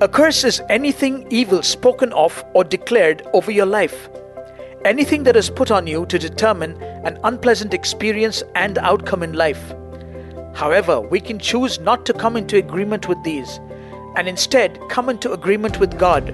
A 0.00 0.06
curse 0.06 0.44
is 0.44 0.62
anything 0.68 1.26
evil 1.28 1.60
spoken 1.60 2.12
of 2.12 2.44
or 2.54 2.62
declared 2.62 3.26
over 3.32 3.50
your 3.50 3.66
life. 3.66 4.08
Anything 4.84 5.24
that 5.24 5.34
is 5.34 5.50
put 5.50 5.72
on 5.72 5.88
you 5.88 6.06
to 6.06 6.20
determine 6.20 6.80
an 7.04 7.18
unpleasant 7.24 7.74
experience 7.74 8.44
and 8.54 8.78
outcome 8.78 9.24
in 9.24 9.32
life. 9.32 9.74
However, 10.54 11.00
we 11.00 11.18
can 11.18 11.40
choose 11.40 11.80
not 11.80 12.06
to 12.06 12.12
come 12.12 12.36
into 12.36 12.58
agreement 12.58 13.08
with 13.08 13.20
these 13.24 13.58
and 14.14 14.28
instead 14.28 14.78
come 14.88 15.08
into 15.08 15.32
agreement 15.32 15.80
with 15.80 15.98
God. 15.98 16.30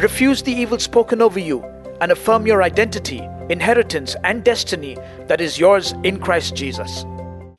Refuse 0.00 0.40
the 0.40 0.52
evil 0.52 0.78
spoken 0.78 1.20
over 1.20 1.40
you 1.40 1.60
and 2.00 2.12
affirm 2.12 2.46
your 2.46 2.62
identity, 2.62 3.28
inheritance, 3.50 4.14
and 4.22 4.44
destiny 4.44 4.96
that 5.26 5.40
is 5.40 5.58
yours 5.58 5.92
in 6.04 6.20
Christ 6.20 6.54
Jesus. 6.54 7.04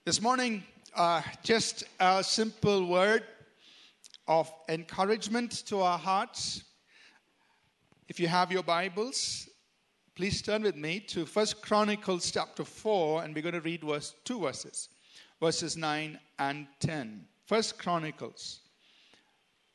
This 0.05 0.21
morning, 0.21 0.63
uh, 0.95 1.21
just 1.43 1.83
a 1.99 2.23
simple 2.23 2.85
word 2.87 3.23
of 4.27 4.51
encouragement 4.69 5.51
to 5.67 5.81
our 5.81 5.97
hearts. 5.97 6.63
If 8.07 8.19
you 8.19 8.27
have 8.27 8.51
your 8.51 8.63
Bibles, 8.63 9.49
please 10.15 10.41
turn 10.41 10.63
with 10.63 10.75
me 10.75 10.99
to 11.01 11.25
First 11.25 11.61
Chronicles 11.61 12.31
chapter 12.31 12.63
4, 12.63 13.23
and 13.23 13.35
we're 13.35 13.41
going 13.41 13.53
to 13.53 13.61
read 13.61 13.83
verse, 13.83 14.15
two 14.23 14.39
verses, 14.39 14.89
verses 15.39 15.75
9 15.75 16.19
and 16.39 16.67
10. 16.79 17.25
First 17.45 17.77
Chronicles 17.77 18.61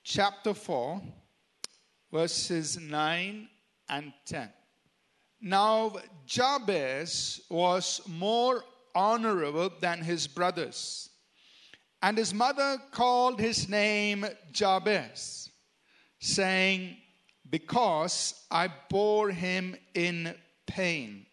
chapter 0.03 0.55
4, 0.55 1.03
verses 2.11 2.79
9 2.79 3.49
and 3.91 4.13
10. 4.27 4.51
Now, 5.41 5.97
Jabez 6.27 7.43
was 7.49 8.01
more 8.07 8.65
honorable 8.95 9.71
than 9.81 10.03
his 10.03 10.27
brothers 10.27 11.08
and 12.03 12.17
his 12.17 12.33
mother 12.33 12.79
called 12.93 13.41
his 13.41 13.69
name 13.69 14.27
Jabez, 14.53 15.51
saying, 16.21 16.97
Because 17.51 18.35
I 18.51 18.69
bore 18.89 19.31
him 19.31 19.77
in 19.95 20.35
pain. 20.67 21.27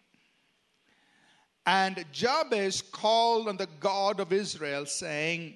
And 1.67 2.05
Jabez 2.11 2.81
called 2.81 3.47
on 3.47 3.57
the 3.57 3.67
God 3.79 4.19
of 4.19 4.33
Israel, 4.33 4.85
saying, 4.85 5.55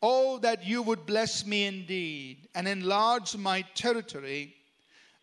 Oh, 0.00 0.38
that 0.38 0.64
you 0.64 0.82
would 0.82 1.06
bless 1.06 1.44
me 1.44 1.64
indeed 1.66 2.48
and 2.54 2.68
enlarge 2.68 3.36
my 3.36 3.62
territory, 3.74 4.54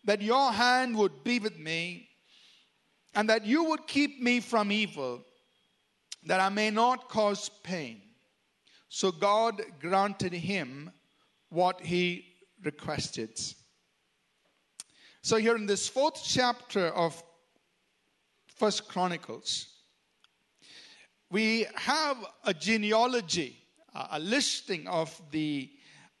that 0.04 0.20
your 0.20 0.52
hand 0.52 0.96
would 0.96 1.24
be 1.24 1.38
with 1.38 1.58
me, 1.58 2.08
and 3.14 3.28
that 3.30 3.46
you 3.46 3.64
would 3.64 3.86
keep 3.86 4.20
me 4.20 4.40
from 4.40 4.70
evil, 4.70 5.24
that 6.24 6.40
I 6.40 6.50
may 6.50 6.70
not 6.70 7.08
cause 7.08 7.48
pain. 7.62 8.02
So 8.96 9.12
God 9.12 9.60
granted 9.78 10.32
him 10.32 10.90
what 11.50 11.82
he 11.82 12.24
requested. 12.64 13.38
So 15.20 15.36
here 15.36 15.54
in 15.54 15.66
this 15.66 15.86
fourth 15.86 16.18
chapter 16.24 16.86
of 16.94 17.22
First 18.46 18.88
Chronicles, 18.88 19.66
we 21.30 21.66
have 21.74 22.16
a 22.44 22.54
genealogy, 22.54 23.58
a 23.94 24.18
listing 24.18 24.88
of 24.88 25.20
the 25.30 25.70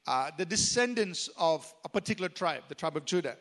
uh, 0.06 0.32
the 0.36 0.44
descendants 0.44 1.30
of 1.38 1.72
a 1.82 1.88
particular 1.88 2.28
tribe, 2.28 2.64
the 2.68 2.74
tribe 2.74 2.98
of 2.98 3.06
Judah. 3.06 3.38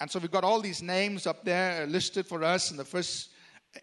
And 0.00 0.10
so 0.10 0.18
we've 0.18 0.30
got 0.30 0.42
all 0.42 0.62
these 0.62 0.82
names 0.82 1.26
up 1.26 1.44
there 1.44 1.86
listed 1.86 2.26
for 2.26 2.42
us 2.42 2.70
in 2.70 2.78
the 2.78 2.84
first 2.86 3.28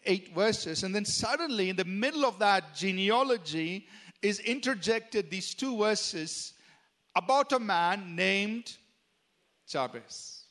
eight 0.05 0.33
verses. 0.33 0.81
And 0.81 0.95
then 0.95 1.05
suddenly, 1.05 1.69
in 1.69 1.75
the 1.75 1.85
middle 1.85 2.25
of 2.25 2.39
that 2.39 2.73
genealogy, 2.73 3.85
is 4.21 4.39
interjected 4.39 5.29
these 5.29 5.53
two 5.53 5.77
verses 5.77 6.53
about 7.15 7.51
a 7.51 7.59
man 7.59 8.15
named 8.15 8.77
Jabez. 9.67 10.45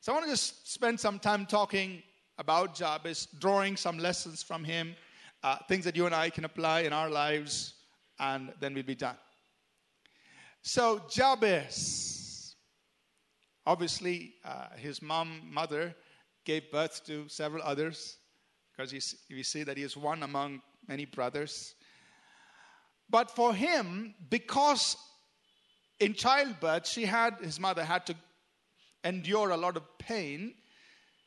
So 0.00 0.12
I 0.12 0.14
want 0.14 0.26
to 0.26 0.32
just 0.32 0.72
spend 0.72 0.98
some 0.98 1.18
time 1.18 1.46
talking 1.46 2.02
about 2.38 2.74
Jabez, 2.74 3.28
drawing 3.38 3.76
some 3.76 3.98
lessons 3.98 4.42
from 4.42 4.64
him, 4.64 4.94
uh, 5.42 5.58
things 5.68 5.84
that 5.84 5.96
you 5.96 6.06
and 6.06 6.14
I 6.14 6.30
can 6.30 6.44
apply 6.44 6.80
in 6.80 6.92
our 6.92 7.10
lives, 7.10 7.74
and 8.18 8.52
then 8.60 8.74
we'll 8.74 8.82
be 8.82 8.94
done. 8.94 9.16
So 10.62 11.02
Jabez, 11.10 12.54
obviously, 13.66 14.34
uh, 14.44 14.68
his 14.76 15.02
mom, 15.02 15.42
mother, 15.50 15.94
gave 16.44 16.70
birth 16.70 17.04
to 17.06 17.28
several 17.28 17.62
others 17.62 18.16
because 18.72 18.92
you 19.28 19.42
see 19.42 19.62
that 19.62 19.76
he 19.76 19.82
is 19.82 19.96
one 19.96 20.22
among 20.22 20.62
many 20.88 21.04
brothers. 21.04 21.74
But 23.10 23.30
for 23.30 23.52
him, 23.52 24.14
because 24.28 24.96
in 25.98 26.14
childbirth, 26.14 26.86
she 26.86 27.04
had, 27.04 27.34
his 27.42 27.58
mother 27.58 27.84
had 27.84 28.06
to 28.06 28.14
endure 29.02 29.50
a 29.50 29.56
lot 29.56 29.76
of 29.76 29.82
pain, 29.98 30.54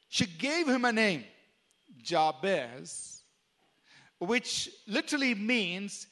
she 0.10 0.26
gave 0.26 0.68
him 0.68 0.86
a 0.86 0.94
name, 0.94 1.24
Jabez, 2.02 3.24
which 4.20 4.70
literally 4.88 5.36
means 5.36 6.08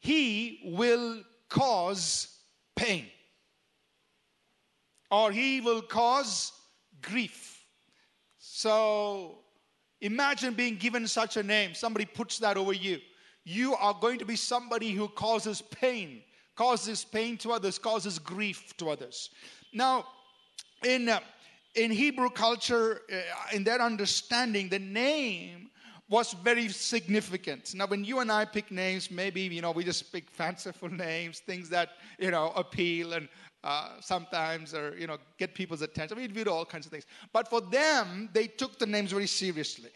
he 0.00 0.60
will 0.64 1.22
cause 1.48 2.38
pain 2.74 3.06
or 5.10 5.30
he 5.30 5.60
will 5.60 5.82
cause 5.82 6.52
grief. 7.02 7.64
So 8.38 9.38
imagine 10.00 10.54
being 10.54 10.76
given 10.76 11.06
such 11.06 11.36
a 11.36 11.42
name. 11.42 11.74
Somebody 11.74 12.06
puts 12.06 12.38
that 12.38 12.56
over 12.56 12.72
you 12.72 12.98
you 13.44 13.74
are 13.74 13.94
going 13.94 14.18
to 14.18 14.24
be 14.24 14.36
somebody 14.36 14.92
who 14.92 15.08
causes 15.08 15.62
pain, 15.62 16.22
causes 16.56 17.04
pain 17.04 17.36
to 17.38 17.52
others, 17.52 17.78
causes 17.78 18.18
grief 18.18 18.76
to 18.76 18.90
others. 18.90 19.30
Now, 19.72 20.06
in, 20.84 21.08
uh, 21.08 21.20
in 21.74 21.90
Hebrew 21.90 22.30
culture, 22.30 23.02
uh, 23.12 23.56
in 23.56 23.64
their 23.64 23.80
understanding, 23.80 24.68
the 24.68 24.78
name 24.78 25.70
was 26.08 26.34
very 26.34 26.68
significant. 26.68 27.74
Now, 27.74 27.86
when 27.86 28.04
you 28.04 28.20
and 28.20 28.30
I 28.30 28.44
pick 28.44 28.70
names, 28.70 29.10
maybe, 29.10 29.42
you 29.42 29.62
know, 29.62 29.70
we 29.72 29.82
just 29.82 30.12
pick 30.12 30.30
fanciful 30.30 30.90
names, 30.90 31.40
things 31.40 31.68
that, 31.70 31.90
you 32.18 32.30
know, 32.30 32.52
appeal 32.54 33.14
and 33.14 33.28
uh, 33.64 33.88
sometimes 34.00 34.74
or, 34.74 34.96
you 34.98 35.06
know, 35.06 35.18
get 35.38 35.54
people's 35.54 35.82
attention. 35.82 36.18
I 36.18 36.20
mean, 36.20 36.34
we 36.34 36.44
do 36.44 36.50
all 36.50 36.64
kinds 36.64 36.86
of 36.86 36.92
things. 36.92 37.06
But 37.32 37.48
for 37.48 37.60
them, 37.60 38.28
they 38.32 38.46
took 38.46 38.78
the 38.78 38.86
names 38.86 39.12
very 39.12 39.26
seriously 39.26 39.90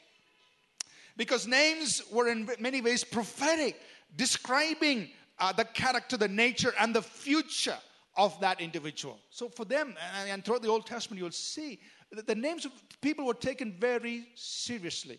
because 1.16 1.46
names 1.46 2.02
were 2.10 2.28
in 2.28 2.48
many 2.60 2.80
ways 2.80 3.04
prophetic, 3.04 3.80
describing 4.16 5.08
uh, 5.38 5.52
the 5.52 5.64
character, 5.64 6.16
the 6.16 6.28
nature, 6.28 6.74
and 6.78 6.94
the 6.94 7.02
future 7.02 7.76
of 8.16 8.38
that 8.40 8.60
individual. 8.60 9.18
So 9.30 9.48
for 9.48 9.64
them, 9.64 9.94
and, 10.28 10.44
throughout 10.44 10.62
the 10.62 10.68
Old 10.68 10.86
Testament, 10.86 11.20
you'll 11.20 11.30
see 11.30 11.78
that 12.12 12.26
the 12.26 12.34
names 12.34 12.64
of 12.64 12.72
people 13.00 13.26
were 13.26 13.34
taken 13.34 13.74
very 13.78 14.28
seriously. 14.34 15.18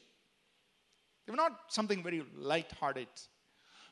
They 1.26 1.32
were 1.32 1.38
not 1.38 1.60
something 1.70 2.02
very 2.02 2.24
light-hearted. 2.36 3.08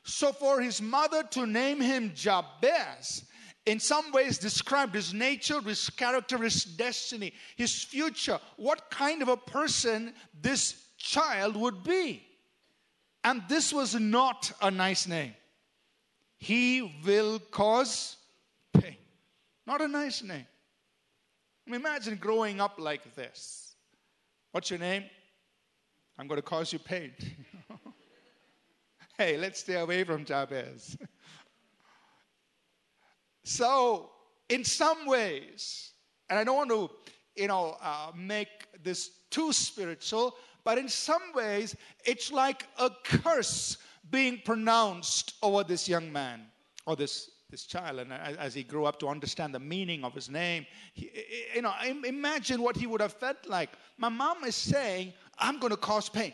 So 0.04 0.32
for 0.32 0.60
his 0.60 0.80
mother 0.80 1.22
to 1.30 1.46
name 1.46 1.80
him 1.80 2.12
Jabez, 2.14 3.24
in 3.66 3.80
some 3.80 4.12
ways 4.12 4.38
described 4.38 4.94
his 4.94 5.12
nature, 5.12 5.60
his 5.60 5.90
character, 5.90 6.38
his 6.38 6.64
destiny, 6.64 7.32
his 7.56 7.82
future, 7.82 8.38
what 8.56 8.90
kind 8.90 9.22
of 9.22 9.28
a 9.28 9.36
person 9.36 10.14
this 10.40 10.85
child 10.96 11.56
would 11.56 11.82
be. 11.82 12.22
And 13.24 13.42
this 13.48 13.72
was 13.72 13.94
not 13.94 14.52
a 14.62 14.70
nice 14.70 15.06
name. 15.06 15.34
He 16.38 17.00
will 17.04 17.38
cause 17.38 18.16
pain. 18.72 18.96
Not 19.66 19.80
a 19.80 19.88
nice 19.88 20.22
name. 20.22 20.46
Imagine 21.66 22.16
growing 22.16 22.60
up 22.60 22.78
like 22.78 23.14
this. 23.16 23.74
What's 24.52 24.70
your 24.70 24.78
name? 24.78 25.04
I'm 26.18 26.28
going 26.28 26.38
to 26.38 26.42
cause 26.42 26.72
you 26.72 26.78
pain. 26.78 27.12
hey, 29.18 29.36
let's 29.36 29.60
stay 29.60 29.74
away 29.74 30.04
from 30.04 30.24
Jabez. 30.24 30.96
so, 33.44 34.10
in 34.48 34.64
some 34.64 35.06
ways, 35.06 35.92
and 36.30 36.38
I 36.38 36.44
don't 36.44 36.56
want 36.56 36.70
to, 36.70 36.90
you 37.34 37.48
know, 37.48 37.76
uh, 37.82 38.12
make 38.16 38.48
this 38.82 39.10
too 39.30 39.52
spiritual, 39.52 40.36
but 40.66 40.78
in 40.78 40.88
some 40.88 41.22
ways, 41.32 41.76
it's 42.04 42.32
like 42.32 42.66
a 42.80 42.90
curse 43.04 43.78
being 44.10 44.40
pronounced 44.44 45.34
over 45.40 45.62
this 45.62 45.88
young 45.88 46.12
man 46.12 46.40
or 46.86 46.96
this, 46.96 47.30
this 47.48 47.66
child. 47.66 48.00
And 48.00 48.12
as 48.12 48.52
he 48.52 48.64
grew 48.64 48.84
up 48.84 48.98
to 48.98 49.06
understand 49.06 49.54
the 49.54 49.60
meaning 49.60 50.02
of 50.02 50.12
his 50.12 50.28
name, 50.28 50.66
he, 50.92 51.08
you 51.54 51.62
know, 51.62 51.72
imagine 52.04 52.60
what 52.62 52.76
he 52.76 52.88
would 52.88 53.00
have 53.00 53.12
felt 53.12 53.46
like. 53.46 53.70
My 53.96 54.08
mom 54.08 54.42
is 54.42 54.56
saying, 54.56 55.12
I'm 55.38 55.60
going 55.60 55.70
to 55.70 55.76
cause 55.76 56.08
pain. 56.08 56.32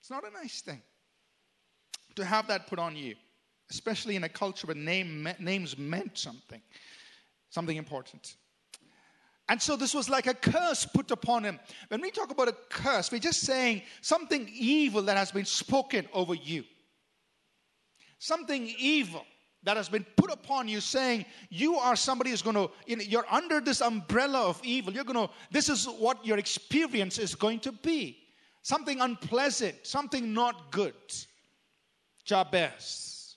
It's 0.00 0.10
not 0.10 0.24
a 0.28 0.32
nice 0.32 0.60
thing 0.60 0.82
to 2.16 2.24
have 2.24 2.48
that 2.48 2.66
put 2.66 2.80
on 2.80 2.96
you, 2.96 3.14
especially 3.70 4.16
in 4.16 4.24
a 4.24 4.28
culture 4.28 4.66
where 4.66 4.74
name, 4.74 5.28
names 5.38 5.78
meant 5.78 6.18
something, 6.18 6.60
something 7.50 7.76
important. 7.76 8.34
And 9.48 9.60
so 9.60 9.76
this 9.76 9.94
was 9.94 10.08
like 10.08 10.26
a 10.26 10.34
curse 10.34 10.86
put 10.86 11.10
upon 11.10 11.44
him. 11.44 11.60
When 11.88 12.00
we 12.00 12.10
talk 12.10 12.30
about 12.30 12.48
a 12.48 12.56
curse, 12.70 13.12
we're 13.12 13.18
just 13.18 13.40
saying 13.40 13.82
something 14.00 14.50
evil 14.54 15.02
that 15.02 15.16
has 15.16 15.30
been 15.30 15.44
spoken 15.44 16.08
over 16.14 16.34
you. 16.34 16.64
Something 18.18 18.72
evil 18.78 19.24
that 19.64 19.76
has 19.76 19.88
been 19.88 20.04
put 20.16 20.30
upon 20.30 20.68
you 20.68 20.80
saying 20.80 21.24
you 21.50 21.76
are 21.76 21.96
somebody 21.96 22.30
who's 22.30 22.42
going 22.42 22.56
to 22.56 22.70
you 22.86 22.96
know, 22.96 23.02
you're 23.02 23.26
under 23.30 23.60
this 23.60 23.80
umbrella 23.80 24.46
of 24.46 24.60
evil 24.62 24.92
you're 24.92 25.04
going 25.04 25.26
to 25.26 25.32
this 25.50 25.68
is 25.68 25.86
what 25.86 26.24
your 26.24 26.38
experience 26.38 27.18
is 27.18 27.34
going 27.34 27.58
to 27.58 27.72
be 27.72 28.18
something 28.62 29.00
unpleasant 29.00 29.74
something 29.82 30.32
not 30.34 30.70
good 30.70 30.94
jabez 32.24 33.36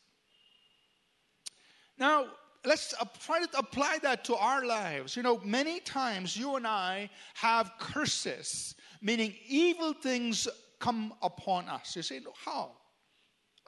now 1.98 2.26
let's 2.66 2.94
try 3.20 3.40
to 3.40 3.58
apply 3.58 3.98
that 4.02 4.24
to 4.24 4.36
our 4.36 4.66
lives 4.66 5.16
you 5.16 5.24
know 5.24 5.40
many 5.44 5.80
times 5.80 6.36
you 6.36 6.56
and 6.56 6.68
i 6.68 7.10
have 7.34 7.72
curses 7.80 8.76
meaning 9.02 9.34
evil 9.48 9.94
things 9.94 10.48
come 10.80 11.14
upon 11.22 11.68
us 11.70 11.96
you 11.96 12.02
say 12.02 12.20
how 12.46 12.72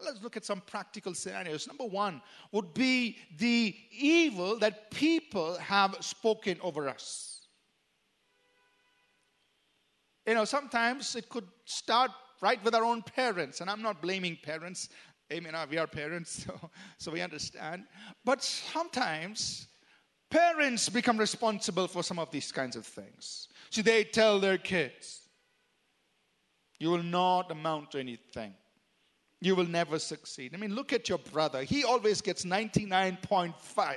Let's 0.03 0.21
look 0.23 0.37
at 0.37 0.45
some 0.45 0.61
practical 0.61 1.13
scenarios. 1.13 1.67
Number 1.67 1.85
one 1.85 2.21
would 2.51 2.73
be 2.73 3.17
the 3.37 3.75
evil 3.91 4.57
that 4.59 4.91
people 4.91 5.57
have 5.57 5.97
spoken 5.99 6.57
over 6.61 6.87
us. 6.87 7.47
You 10.25 10.35
know, 10.35 10.45
sometimes 10.45 11.15
it 11.15 11.29
could 11.29 11.47
start 11.65 12.11
right 12.41 12.63
with 12.63 12.75
our 12.75 12.85
own 12.85 13.01
parents, 13.01 13.61
and 13.61 13.69
I'm 13.69 13.81
not 13.81 14.01
blaming 14.01 14.37
parents. 14.41 14.89
Amen. 15.31 15.53
We 15.69 15.77
are 15.77 15.87
parents, 15.87 16.43
so, 16.47 16.69
so 16.97 17.11
we 17.11 17.21
understand. 17.21 17.85
But 18.25 18.43
sometimes 18.43 19.67
parents 20.29 20.89
become 20.89 21.17
responsible 21.17 21.87
for 21.87 22.03
some 22.03 22.19
of 22.19 22.31
these 22.31 22.51
kinds 22.51 22.75
of 22.75 22.85
things. 22.85 23.47
So 23.69 23.81
they 23.81 24.03
tell 24.03 24.39
their 24.39 24.57
kids, 24.57 25.21
You 26.79 26.89
will 26.91 27.03
not 27.03 27.51
amount 27.51 27.91
to 27.91 27.99
anything 27.99 28.53
you 29.41 29.55
will 29.55 29.67
never 29.67 29.99
succeed. 29.99 30.53
I 30.53 30.57
mean, 30.57 30.75
look 30.75 30.91
at 30.91 31.07
your 31.07 31.17
brother. 31.17 31.63
He 31.63 31.83
always 31.83 32.21
gets 32.21 32.43
99.5. 32.43 33.95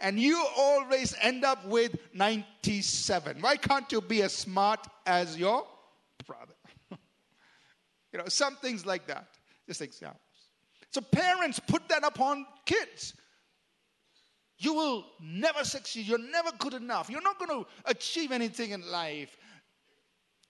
And 0.00 0.18
you 0.18 0.44
always 0.56 1.14
end 1.20 1.44
up 1.44 1.64
with 1.66 1.96
97. 2.14 3.38
Why 3.40 3.56
can't 3.56 3.90
you 3.92 4.00
be 4.00 4.22
as 4.22 4.32
smart 4.32 4.86
as 5.06 5.36
your 5.36 5.66
brother? 6.26 6.54
you 8.12 8.18
know, 8.18 8.24
some 8.28 8.56
things 8.56 8.86
like 8.86 9.06
that. 9.06 9.28
Just 9.66 9.82
examples. 9.82 10.20
So 10.90 11.00
parents 11.00 11.58
put 11.58 11.88
that 11.88 12.04
upon 12.04 12.46
kids. 12.64 13.14
You 14.58 14.74
will 14.74 15.06
never 15.20 15.64
succeed. 15.64 16.06
You're 16.06 16.18
never 16.18 16.50
good 16.58 16.74
enough. 16.74 17.10
You're 17.10 17.22
not 17.22 17.38
going 17.38 17.64
to 17.64 17.68
achieve 17.86 18.30
anything 18.30 18.70
in 18.70 18.88
life. 18.90 19.36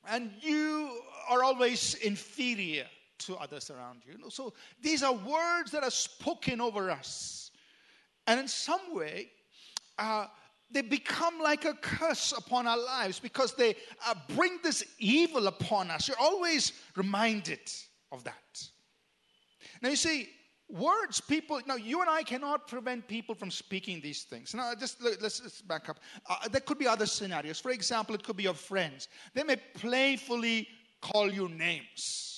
And 0.06 0.31
you 0.40 1.00
are 1.31 1.43
always 1.43 1.94
inferior 1.94 2.84
to 3.20 3.37
others 3.37 3.70
around 3.70 4.02
you. 4.05 4.31
So 4.31 4.52
these 4.82 5.02
are 5.02 5.14
words 5.14 5.70
that 5.70 5.82
are 5.82 5.90
spoken 5.90 6.61
over 6.61 6.90
us. 6.90 7.50
And 8.26 8.38
in 8.40 8.49
some 8.49 8.94
way, 8.94 9.31
uh, 9.99 10.26
they 10.70 10.82
become 10.82 11.40
like 11.40 11.64
a 11.64 11.75
curse 11.75 12.32
upon 12.37 12.66
our 12.66 12.78
lives 12.78 13.19
because 13.20 13.55
they 13.55 13.76
uh, 14.06 14.14
bring 14.34 14.58
this 14.62 14.84
evil 14.99 15.46
upon 15.46 15.90
us. 15.90 16.08
You're 16.08 16.20
always 16.20 16.72
reminded 16.96 17.61
of 18.12 18.25
that. 18.25 18.69
Now, 19.85 19.91
you 19.91 19.97
see, 19.97 20.29
words 20.67 21.21
people 21.21 21.61
now 21.67 21.77
you 21.77 22.01
and 22.01 22.09
i 22.09 22.23
cannot 22.23 22.67
prevent 22.67 23.07
people 23.07 23.35
from 23.35 23.51
speaking 23.51 24.01
these 24.01 24.23
things 24.23 24.55
now 24.55 24.73
just 24.75 24.97
let's, 25.05 25.43
let's 25.43 25.61
back 25.61 25.91
up 25.91 25.99
uh, 26.27 26.49
there 26.51 26.63
could 26.63 26.79
be 26.79 26.87
other 26.87 27.05
scenarios 27.05 27.61
for 27.61 27.71
example 27.71 28.15
it 28.15 28.25
could 28.25 28.35
be 28.35 28.45
your 28.45 28.55
friends 28.55 29.09
they 29.35 29.43
may 29.43 29.57
playfully 29.75 30.67
call 31.03 31.31
you 31.31 31.51
names 31.51 32.35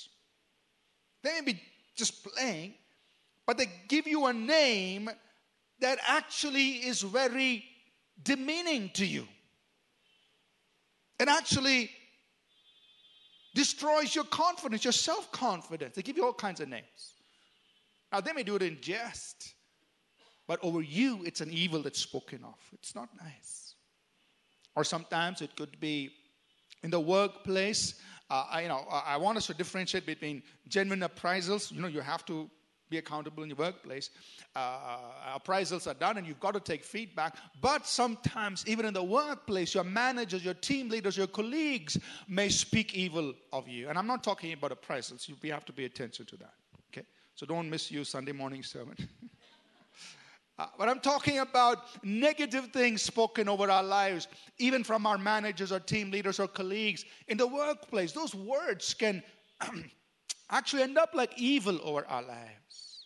they 1.26 1.40
may 1.40 1.52
be 1.52 1.60
just 1.96 2.22
playing, 2.22 2.74
but 3.46 3.58
they 3.58 3.66
give 3.88 4.06
you 4.06 4.26
a 4.26 4.32
name 4.32 5.10
that 5.80 5.98
actually 6.06 6.86
is 6.86 7.02
very 7.02 7.64
demeaning 8.22 8.90
to 8.94 9.04
you. 9.04 9.26
and 11.18 11.30
actually 11.30 11.90
destroys 13.54 14.14
your 14.14 14.24
confidence, 14.24 14.84
your 14.84 14.92
self 14.92 15.32
confidence. 15.32 15.96
They 15.96 16.02
give 16.02 16.18
you 16.18 16.26
all 16.26 16.34
kinds 16.34 16.60
of 16.60 16.68
names. 16.68 17.15
Now, 18.12 18.20
they 18.20 18.32
may 18.32 18.42
do 18.42 18.56
it 18.56 18.62
in 18.62 18.78
jest, 18.80 19.54
but 20.46 20.58
over 20.62 20.80
you, 20.80 21.22
it's 21.24 21.40
an 21.40 21.50
evil 21.52 21.82
that's 21.82 22.00
spoken 22.00 22.44
of. 22.44 22.58
It's 22.72 22.94
not 22.94 23.08
nice. 23.22 23.74
Or 24.74 24.84
sometimes 24.84 25.42
it 25.42 25.56
could 25.56 25.80
be 25.80 26.10
in 26.82 26.90
the 26.90 27.00
workplace 27.00 28.00
uh, 28.28 28.44
I, 28.50 28.62
you 28.62 28.68
know, 28.68 28.84
I 28.90 29.16
want 29.16 29.38
us 29.38 29.46
to 29.46 29.54
differentiate 29.54 30.04
between 30.04 30.42
genuine 30.68 31.00
appraisals. 31.00 31.70
You 31.70 31.80
know, 31.80 31.88
you 31.88 32.00
have 32.00 32.24
to 32.26 32.50
be 32.88 32.98
accountable 32.98 33.42
in 33.42 33.50
your 33.50 33.56
workplace. 33.56 34.10
Uh, 34.54 35.38
appraisals 35.38 35.88
are 35.88 35.94
done 35.94 36.18
and 36.18 36.26
you've 36.26 36.40
got 36.40 36.54
to 36.54 36.60
take 36.60 36.84
feedback. 36.84 37.36
But 37.60 37.86
sometimes, 37.86 38.64
even 38.66 38.84
in 38.84 38.94
the 38.94 39.02
workplace, 39.02 39.74
your 39.74 39.84
managers, 39.84 40.44
your 40.44 40.54
team 40.54 40.88
leaders, 40.88 41.16
your 41.16 41.26
colleagues 41.28 41.98
may 42.28 42.48
speak 42.48 42.94
evil 42.94 43.34
of 43.52 43.68
you. 43.68 43.88
And 43.88 43.98
I'm 43.98 44.06
not 44.06 44.24
talking 44.24 44.52
about 44.52 44.72
appraisals. 44.72 45.30
We 45.42 45.48
have 45.50 45.64
to 45.66 45.72
pay 45.72 45.84
attention 45.84 46.26
to 46.26 46.36
that. 46.38 46.54
So 47.36 47.46
don't 47.46 47.70
misuse 47.70 48.08
Sunday 48.08 48.32
morning 48.32 48.62
sermon. 48.62 48.96
Uh, 50.58 50.64
but 50.78 50.88
I'm 50.88 51.00
talking 51.00 51.40
about 51.40 52.02
negative 52.02 52.68
things 52.72 53.02
spoken 53.02 53.46
over 53.46 53.70
our 53.70 53.82
lives, 53.82 54.26
even 54.56 54.82
from 54.82 55.04
our 55.04 55.18
managers 55.18 55.70
or 55.70 55.78
team 55.78 56.10
leaders 56.10 56.40
or 56.40 56.48
colleagues 56.48 57.04
in 57.28 57.36
the 57.36 57.46
workplace. 57.46 58.12
Those 58.12 58.34
words 58.34 58.94
can 58.94 59.22
actually 60.50 60.82
end 60.82 60.96
up 60.96 61.10
like 61.12 61.34
evil 61.36 61.78
over 61.84 62.06
our 62.06 62.22
lives. 62.22 63.04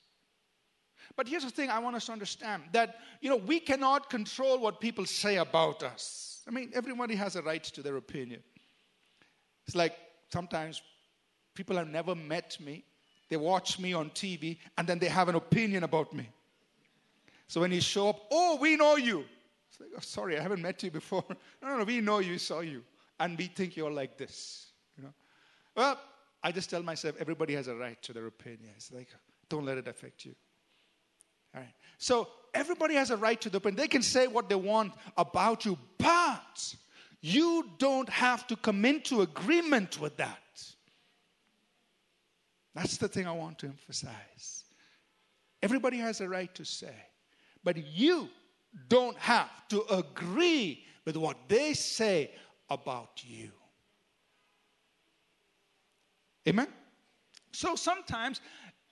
But 1.17 1.27
here's 1.27 1.43
the 1.43 1.51
thing 1.51 1.71
I 1.71 1.81
want 1.81 1.97
us 1.97 2.07
to 2.07 2.13
understand 2.13 2.63
that, 2.71 3.01
you 3.21 3.29
know, 3.29 3.37
we 3.37 3.59
cannot 3.59 4.11
control 4.11 4.61
what 4.61 4.81
people 4.81 5.05
say 5.05 5.39
about 5.39 5.83
us. 5.83 6.43
I 6.47 6.53
mean, 6.53 6.71
everybody 6.73 7.17
has 7.17 7.35
a 7.35 7.43
right 7.43 7.65
to 7.65 7.83
their 7.83 7.97
opinion. 7.97 8.45
It's 9.67 9.75
like 9.75 9.97
sometimes 10.33 10.83
people 11.57 11.77
have 11.77 11.89
never 11.89 12.15
met 12.15 12.57
me, 12.61 12.85
they 13.31 13.37
watch 13.37 13.79
me 13.79 13.95
on 13.95 14.11
TV, 14.11 14.59
and 14.77 14.87
then 14.87 14.99
they 14.99 15.07
have 15.07 15.29
an 15.29 15.37
opinion 15.37 15.85
about 15.85 16.13
me. 16.13 16.29
So 17.47 17.61
when 17.61 17.73
you 17.73 17.81
show 17.81 18.11
up, 18.11 18.27
oh, 18.31 18.59
we 18.61 18.77
know 18.77 18.97
you. 18.97 19.25
It's 19.71 19.81
like, 19.81 19.91
oh, 19.97 20.01
sorry, 20.01 20.39
I 20.39 20.43
haven't 20.43 20.61
met 20.61 20.83
you 20.83 20.91
before. 20.91 21.25
no, 21.63 21.69
no, 21.69 21.79
no, 21.79 21.85
we 21.85 22.01
know 22.01 22.19
you, 22.19 22.39
saw 22.39 22.61
you. 22.61 22.83
And 23.19 23.39
we 23.39 23.47
think 23.47 23.77
you're 23.77 23.91
like 23.91 24.19
this. 24.19 24.67
You 24.97 25.05
know? 25.05 25.13
Well, 25.77 25.99
I 26.43 26.53
just 26.53 26.71
tell 26.71 26.83
myself 26.83 27.17
everybody 27.21 27.55
has 27.55 27.69
a 27.69 27.75
right 27.75 28.01
to 28.03 28.13
their 28.13 28.27
opinion. 28.27 28.71
It's 28.77 28.93
like, 28.93 29.09
don't 29.49 29.65
let 29.65 29.79
it 29.79 29.87
affect 29.87 30.25
you. 30.25 30.35
All 31.55 31.61
right. 31.61 31.73
So 31.99 32.29
everybody 32.53 32.95
has 32.95 33.11
a 33.11 33.17
right 33.17 33.41
to 33.41 33.51
the 33.51 33.59
opinion. 33.59 33.77
They 33.77 33.89
can 33.89 34.03
say 34.03 34.27
what 34.27 34.49
they 34.49 34.55
want 34.57 34.93
about 35.17 35.65
you, 35.65 35.79
but 35.99 36.75
you 37.21 37.69
don't 37.79 38.09
have 38.09 38.47
to 38.49 38.57
come 38.57 38.85
into 38.85 39.23
agreement 39.23 40.01
with 40.01 40.17
that. 40.17 40.41
That's 42.75 42.97
the 42.97 43.09
thing 43.09 43.27
I 43.27 43.33
want 43.33 43.59
to 43.61 43.67
emphasize. 43.67 44.65
Everybody 45.63 45.99
has 45.99 46.21
a 46.21 46.29
right 46.29 46.55
to 46.55 46.65
say. 46.65 46.95
But 47.65 47.77
you 47.77 48.29
don't 48.89 49.19
have 49.19 49.51
to 49.69 49.83
agree 49.93 50.85
with 51.05 51.17
what 51.17 51.37
they 51.49 51.75
say 51.75 52.31
about 52.69 53.23
you. 53.25 53.51
Amen? 56.49 56.69
So 57.53 57.75
sometimes, 57.75 58.41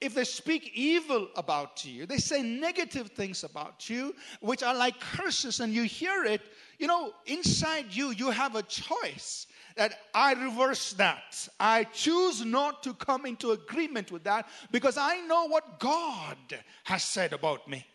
if 0.01 0.15
they 0.15 0.25
speak 0.25 0.73
evil 0.75 1.29
about 1.37 1.85
you, 1.85 2.07
they 2.07 2.19
say 2.19 2.43
negative 2.43 3.11
things 3.11 3.45
about 3.45 3.89
you, 3.89 4.15
which 4.41 4.63
are 4.63 4.75
like 4.75 5.01
curses, 5.01 5.61
and 5.61 5.73
you 5.73 5.85
hear 5.85 6.25
it, 6.25 6.43
you 6.79 6.87
know, 6.87 7.13
inside 7.27 7.87
you, 7.91 8.11
you 8.11 8.31
have 8.31 8.55
a 8.57 8.63
choice 8.63 9.47
that 9.79 9.95
I 10.13 10.35
reverse 10.35 10.93
that. 10.95 11.49
I 11.59 11.85
choose 11.85 12.45
not 12.45 12.83
to 12.83 12.93
come 12.95 13.25
into 13.25 13.53
agreement 13.53 14.13
with 14.13 14.25
that 14.25 14.49
because 14.71 14.99
I 14.99 15.21
know 15.21 15.47
what 15.47 15.81
God 15.81 16.37
has 16.85 17.03
said 17.03 17.33
about 17.33 17.67
me. 17.69 17.87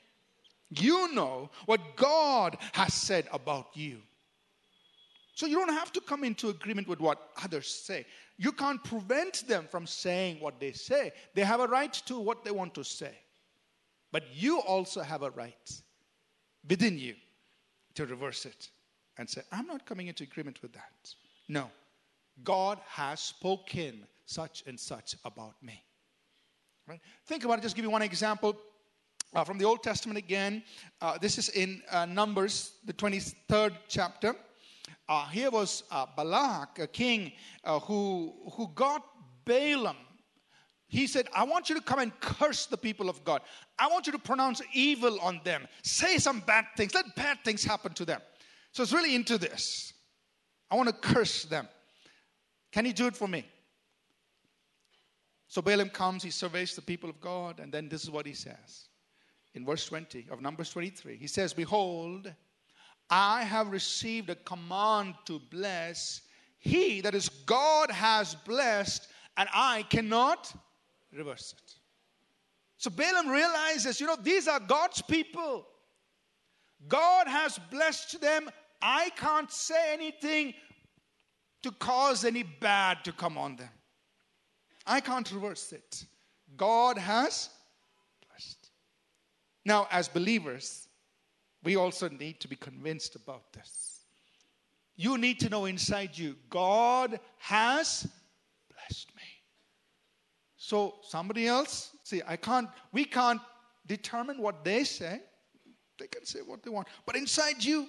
You 0.70 1.14
know 1.14 1.52
what 1.66 1.96
God 1.96 2.58
has 2.72 2.94
said 2.94 3.28
about 3.32 3.68
you. 3.74 4.00
So 5.36 5.46
you 5.46 5.58
don't 5.58 5.74
have 5.74 5.92
to 5.94 6.02
come 6.02 6.24
into 6.24 6.50
agreement 6.50 6.88
with 6.88 7.00
what 7.00 7.30
others 7.44 7.68
say. 7.68 8.06
You 8.38 8.52
can't 8.52 8.84
prevent 8.84 9.48
them 9.48 9.68
from 9.70 9.86
saying 9.86 10.40
what 10.40 10.60
they 10.60 10.72
say. 10.72 11.12
They 11.34 11.44
have 11.44 11.60
a 11.60 11.68
right 11.68 11.94
to 12.06 12.18
what 12.20 12.44
they 12.44 12.52
want 12.52 12.74
to 12.76 12.84
say. 12.84 13.16
But 14.12 14.24
you 14.34 14.60
also 14.62 15.02
have 15.02 15.24
a 15.24 15.32
right 15.32 15.82
within 16.68 16.98
you 16.98 17.16
to 17.96 18.06
reverse 18.06 18.46
it 18.46 18.70
and 19.18 19.30
say, 19.30 19.42
I'm 19.52 19.68
not 19.68 19.86
coming 19.86 20.08
into 20.08 20.24
agreement 20.24 20.62
with 20.62 20.74
that. 20.74 21.14
No. 21.48 21.70
God 22.44 22.80
has 22.88 23.20
spoken 23.20 24.08
such 24.26 24.64
and 24.66 24.80
such 24.80 25.16
about 25.26 25.56
me. 25.62 25.84
Right? 26.88 27.00
Think 27.28 27.46
about 27.46 27.60
it. 27.60 27.62
Just 27.62 27.76
give 27.76 27.86
you 27.86 27.92
one 27.92 28.02
example. 28.02 28.58
Uh, 29.36 29.44
from 29.44 29.58
the 29.58 29.66
Old 29.66 29.82
Testament 29.82 30.18
again. 30.18 30.64
Uh, 31.02 31.18
this 31.18 31.40
is 31.40 31.50
in 31.50 31.82
uh, 31.92 32.06
Numbers, 32.06 32.74
the 32.86 32.94
23rd 32.94 33.76
chapter. 33.88 34.36
Uh, 35.10 35.28
here 35.30 35.50
was 35.50 35.84
uh, 35.90 36.06
Balak, 36.16 36.80
a 36.80 36.88
king 36.88 37.32
uh, 37.64 37.80
who, 37.80 38.32
who 38.54 38.70
got 38.76 39.04
Balaam. 39.44 39.98
he 40.88 41.08
said, 41.08 41.28
I 41.36 41.46
want 41.46 41.68
you 41.68 41.76
to 41.76 41.82
come 41.82 41.98
and 41.98 42.18
curse 42.20 42.68
the 42.68 42.78
people 42.78 43.10
of 43.10 43.24
God. 43.24 43.42
I 43.80 43.88
want 43.88 44.06
you 44.06 44.14
to 44.14 44.20
pronounce 44.20 44.62
evil 44.72 45.20
on 45.20 45.42
them. 45.44 45.68
Say 45.82 46.20
some 46.20 46.40
bad 46.42 46.66
things. 46.78 46.94
Let 46.94 47.16
bad 47.16 47.40
things 47.44 47.64
happen 47.64 47.94
to 47.94 48.06
them. 48.06 48.22
So 48.72 48.84
it's 48.84 48.94
really 48.94 49.16
into 49.16 49.40
this. 49.40 49.94
I 50.74 50.76
want 50.76 50.90
to 50.90 50.96
curse 50.96 51.44
them. 51.44 51.68
Can 52.72 52.86
you 52.86 52.94
do 52.94 53.06
it 53.06 53.16
for 53.16 53.28
me? 53.28 53.46
So 55.48 55.62
Balaam 55.62 55.90
comes, 55.92 56.24
he 56.24 56.32
surveys 56.32 56.76
the 56.76 56.82
people 56.82 57.12
of 57.12 57.22
God, 57.22 57.60
and 57.60 57.72
then 57.72 57.88
this 57.90 58.02
is 58.02 58.10
what 58.10 58.26
he 58.26 58.34
says 58.34 58.88
in 59.54 59.68
verse 59.68 59.86
20 59.86 60.26
of 60.32 60.42
Numbers 60.42 60.72
23. 60.72 61.16
He 61.16 61.28
says, 61.28 61.54
Behold, 61.54 62.34
I 63.08 63.44
have 63.44 63.70
received 63.70 64.32
a 64.32 64.36
command 64.36 65.14
to 65.26 65.40
bless. 65.52 66.22
He, 66.58 67.02
that 67.02 67.14
is 67.14 67.30
God, 67.30 67.92
has 67.92 68.34
blessed, 68.34 69.10
and 69.38 69.48
I 69.54 69.84
cannot 69.92 70.52
reverse 71.16 71.54
it. 71.56 71.76
So 72.78 72.90
Balaam 72.90 73.30
realizes, 73.30 74.02
you 74.02 74.08
know, 74.08 74.18
these 74.20 74.48
are 74.48 74.60
God's 74.60 75.04
people. 75.04 75.68
God 76.88 77.28
has 77.28 77.60
blessed 77.70 78.20
them. 78.20 78.50
I 78.84 79.12
can't 79.12 79.50
say 79.50 79.94
anything 79.94 80.54
to 81.64 81.72
cause 81.72 82.24
any 82.26 82.44
bad 82.44 83.04
to 83.06 83.12
come 83.12 83.38
on 83.38 83.56
them. 83.56 83.70
I 84.86 85.00
can't 85.00 85.30
reverse 85.32 85.72
it. 85.72 86.06
God 86.58 86.98
has 86.98 87.50
blessed. 88.28 88.70
Now, 89.66 89.88
as 89.90 90.08
believers, 90.08 90.88
we 91.64 91.78
also 91.78 92.10
need 92.10 92.40
to 92.42 92.48
be 92.48 92.58
convinced 92.58 93.16
about 93.16 93.52
this. 93.54 94.02
You 94.96 95.18
need 95.18 95.40
to 95.40 95.50
know 95.50 95.66
inside 95.66 96.18
you, 96.18 96.36
God 96.50 97.20
has 97.38 98.08
blessed 98.70 99.16
me. 99.16 99.24
So, 100.58 100.96
somebody 101.02 101.48
else, 101.48 101.92
see, 102.04 102.22
I 102.28 102.36
can't, 102.36 102.70
we 102.92 103.06
can't 103.06 103.42
determine 103.88 104.38
what 104.40 104.64
they 104.64 104.84
say. 104.84 105.22
They 105.98 106.08
can 106.08 106.26
say 106.26 106.40
what 106.40 106.64
they 106.64 106.70
want. 106.70 106.88
But 107.06 107.16
inside 107.16 107.64
you, 107.64 107.88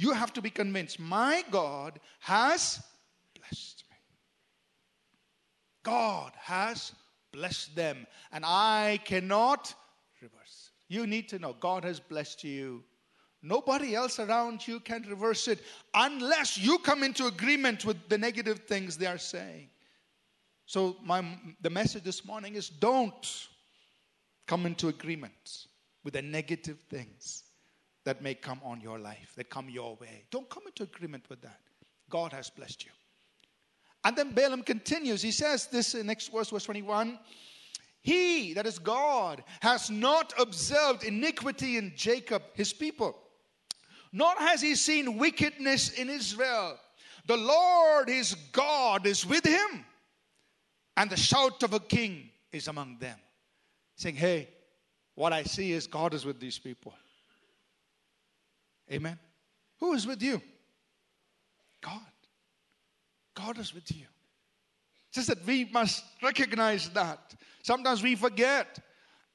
you 0.00 0.12
have 0.12 0.32
to 0.32 0.40
be 0.40 0.48
convinced 0.48 0.98
my 0.98 1.44
God 1.50 2.00
has 2.20 2.82
blessed 3.38 3.84
me. 3.90 3.96
God 5.82 6.32
has 6.38 6.92
blessed 7.32 7.76
them, 7.76 8.06
and 8.32 8.42
I 8.46 9.00
cannot 9.04 9.74
reverse. 10.22 10.70
You 10.88 11.06
need 11.06 11.28
to 11.28 11.38
know 11.38 11.54
God 11.60 11.84
has 11.84 12.00
blessed 12.00 12.44
you. 12.44 12.82
Nobody 13.42 13.94
else 13.94 14.18
around 14.18 14.66
you 14.66 14.80
can 14.80 15.04
reverse 15.06 15.48
it 15.48 15.60
unless 15.92 16.56
you 16.56 16.78
come 16.78 17.02
into 17.02 17.26
agreement 17.26 17.84
with 17.84 17.96
the 18.08 18.16
negative 18.16 18.60
things 18.60 18.96
they 18.96 19.06
are 19.06 19.18
saying. 19.18 19.68
So, 20.64 20.96
my, 21.04 21.22
the 21.60 21.70
message 21.70 22.04
this 22.04 22.24
morning 22.24 22.54
is 22.54 22.70
don't 22.70 23.48
come 24.46 24.64
into 24.64 24.88
agreement 24.88 25.66
with 26.04 26.14
the 26.14 26.22
negative 26.22 26.78
things 26.88 27.44
that 28.04 28.22
may 28.22 28.34
come 28.34 28.60
on 28.64 28.80
your 28.80 28.98
life, 28.98 29.32
that 29.36 29.50
come 29.50 29.68
your 29.68 29.96
way. 29.96 30.24
Don't 30.30 30.48
come 30.48 30.64
into 30.66 30.82
agreement 30.82 31.24
with 31.28 31.42
that. 31.42 31.60
God 32.08 32.32
has 32.32 32.50
blessed 32.50 32.84
you. 32.84 32.90
And 34.04 34.16
then 34.16 34.32
Balaam 34.32 34.62
continues. 34.62 35.22
He 35.22 35.30
says 35.30 35.66
this 35.66 35.94
in 35.94 36.06
next 36.06 36.32
verse, 36.32 36.50
verse 36.50 36.64
21. 36.64 37.18
He, 38.02 38.54
that 38.54 38.66
is 38.66 38.78
God, 38.78 39.44
has 39.60 39.90
not 39.90 40.32
observed 40.38 41.04
iniquity 41.04 41.76
in 41.76 41.92
Jacob, 41.94 42.42
his 42.54 42.72
people, 42.72 43.16
nor 44.10 44.32
has 44.38 44.62
he 44.62 44.74
seen 44.74 45.18
wickedness 45.18 45.90
in 45.92 46.08
Israel. 46.08 46.78
The 47.26 47.36
Lord 47.36 48.08
his 48.08 48.34
God 48.52 49.06
is 49.06 49.26
with 49.26 49.44
him, 49.44 49.84
and 50.96 51.10
the 51.10 51.16
shout 51.16 51.62
of 51.62 51.74
a 51.74 51.80
king 51.80 52.30
is 52.52 52.68
among 52.68 52.98
them. 52.98 53.18
Saying, 53.96 54.16
Hey, 54.16 54.48
what 55.14 55.34
I 55.34 55.42
see 55.42 55.72
is 55.72 55.86
God 55.86 56.14
is 56.14 56.24
with 56.24 56.40
these 56.40 56.58
people. 56.58 56.94
Amen. 58.92 59.18
Who 59.78 59.92
is 59.92 60.06
with 60.06 60.22
you? 60.22 60.40
God. 61.80 62.00
God 63.34 63.58
is 63.58 63.72
with 63.74 63.90
you. 63.94 64.06
It's 65.08 65.16
just 65.16 65.28
that 65.28 65.46
we 65.46 65.64
must 65.64 66.04
recognize 66.22 66.88
that. 66.90 67.34
Sometimes 67.62 68.02
we 68.02 68.14
forget 68.14 68.78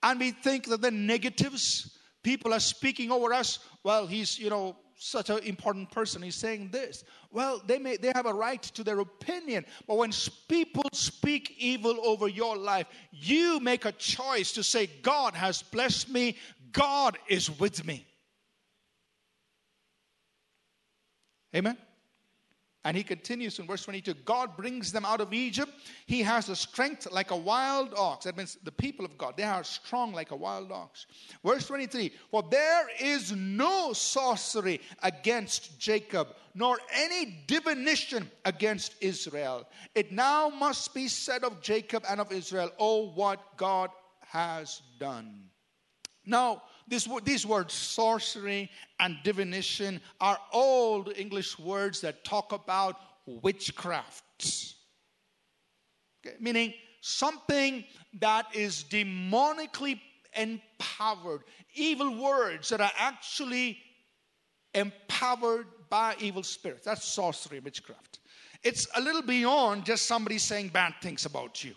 and 0.03 0.19
we 0.19 0.31
think 0.31 0.67
that 0.67 0.81
the 0.81 0.91
negatives 0.91 1.97
people 2.23 2.53
are 2.53 2.59
speaking 2.59 3.11
over 3.11 3.33
us. 3.33 3.59
Well, 3.83 4.07
he's, 4.07 4.39
you 4.39 4.49
know, 4.49 4.75
such 4.97 5.29
an 5.29 5.39
important 5.39 5.91
person. 5.91 6.21
He's 6.21 6.35
saying 6.35 6.69
this. 6.71 7.03
Well, 7.31 7.61
they 7.65 7.77
may 7.77 7.97
they 7.97 8.11
have 8.15 8.25
a 8.25 8.33
right 8.33 8.61
to 8.63 8.83
their 8.83 8.99
opinion, 8.99 9.65
but 9.87 9.97
when 9.97 10.11
people 10.47 10.83
speak 10.93 11.55
evil 11.57 11.97
over 12.05 12.27
your 12.27 12.57
life, 12.57 12.87
you 13.11 13.59
make 13.59 13.85
a 13.85 13.91
choice 13.91 14.53
to 14.53 14.63
say, 14.63 14.87
God 15.01 15.35
has 15.35 15.61
blessed 15.61 16.09
me, 16.09 16.37
God 16.71 17.17
is 17.27 17.51
with 17.59 17.85
me. 17.85 18.07
Amen. 21.55 21.77
And 22.85 22.95
he 22.95 23.01
continues 23.01 23.57
in 23.57 23.65
verse 23.65 23.83
22 23.83 24.13
God 24.25 24.55
brings 24.55 24.91
them 24.91 25.05
out 25.05 25.19
of 25.19 25.33
Egypt. 25.33 25.71
He 26.05 26.21
has 26.21 26.49
a 26.49 26.55
strength 26.55 27.07
like 27.11 27.31
a 27.31 27.35
wild 27.35 27.95
ox. 27.97 28.25
That 28.25 28.37
means 28.37 28.59
the 28.63 28.71
people 28.71 29.03
of 29.03 29.17
God, 29.17 29.35
they 29.35 29.43
are 29.43 29.63
strong 29.63 30.13
like 30.13 30.29
a 30.29 30.35
wild 30.35 30.71
ox. 30.71 31.07
Verse 31.43 31.65
23 31.65 32.13
For 32.29 32.43
there 32.43 32.87
is 33.01 33.31
no 33.31 33.91
sorcery 33.93 34.81
against 35.01 35.79
Jacob, 35.79 36.27
nor 36.53 36.77
any 36.93 37.43
divination 37.47 38.29
against 38.45 38.93
Israel. 39.01 39.67
It 39.95 40.11
now 40.11 40.49
must 40.49 40.93
be 40.93 41.07
said 41.07 41.43
of 41.43 41.61
Jacob 41.61 42.03
and 42.07 42.21
of 42.21 42.31
Israel, 42.31 42.71
Oh, 42.77 43.09
what 43.13 43.57
God 43.57 43.89
has 44.27 44.83
done. 44.99 45.45
Now, 46.23 46.61
this, 46.87 47.07
these 47.23 47.45
words, 47.45 47.73
sorcery 47.73 48.69
and 48.99 49.17
divination, 49.23 49.99
are 50.21 50.37
old 50.51 51.11
English 51.17 51.57
words 51.57 52.01
that 52.01 52.23
talk 52.23 52.51
about 52.51 52.97
witchcraft. 53.25 54.75
Okay? 56.25 56.35
Meaning 56.39 56.73
something 57.01 57.83
that 58.19 58.45
is 58.53 58.85
demonically 58.89 59.99
empowered, 60.35 61.41
evil 61.73 62.21
words 62.21 62.69
that 62.69 62.81
are 62.81 62.91
actually 62.97 63.79
empowered 64.73 65.65
by 65.89 66.15
evil 66.19 66.43
spirits. 66.43 66.85
That's 66.85 67.05
sorcery, 67.05 67.59
witchcraft. 67.59 68.19
It's 68.63 68.87
a 68.95 69.01
little 69.01 69.21
beyond 69.21 69.85
just 69.85 70.05
somebody 70.05 70.37
saying 70.37 70.69
bad 70.69 70.93
things 71.01 71.25
about 71.25 71.63
you. 71.63 71.73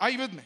Are 0.00 0.10
you 0.10 0.18
with 0.18 0.32
me? 0.32 0.42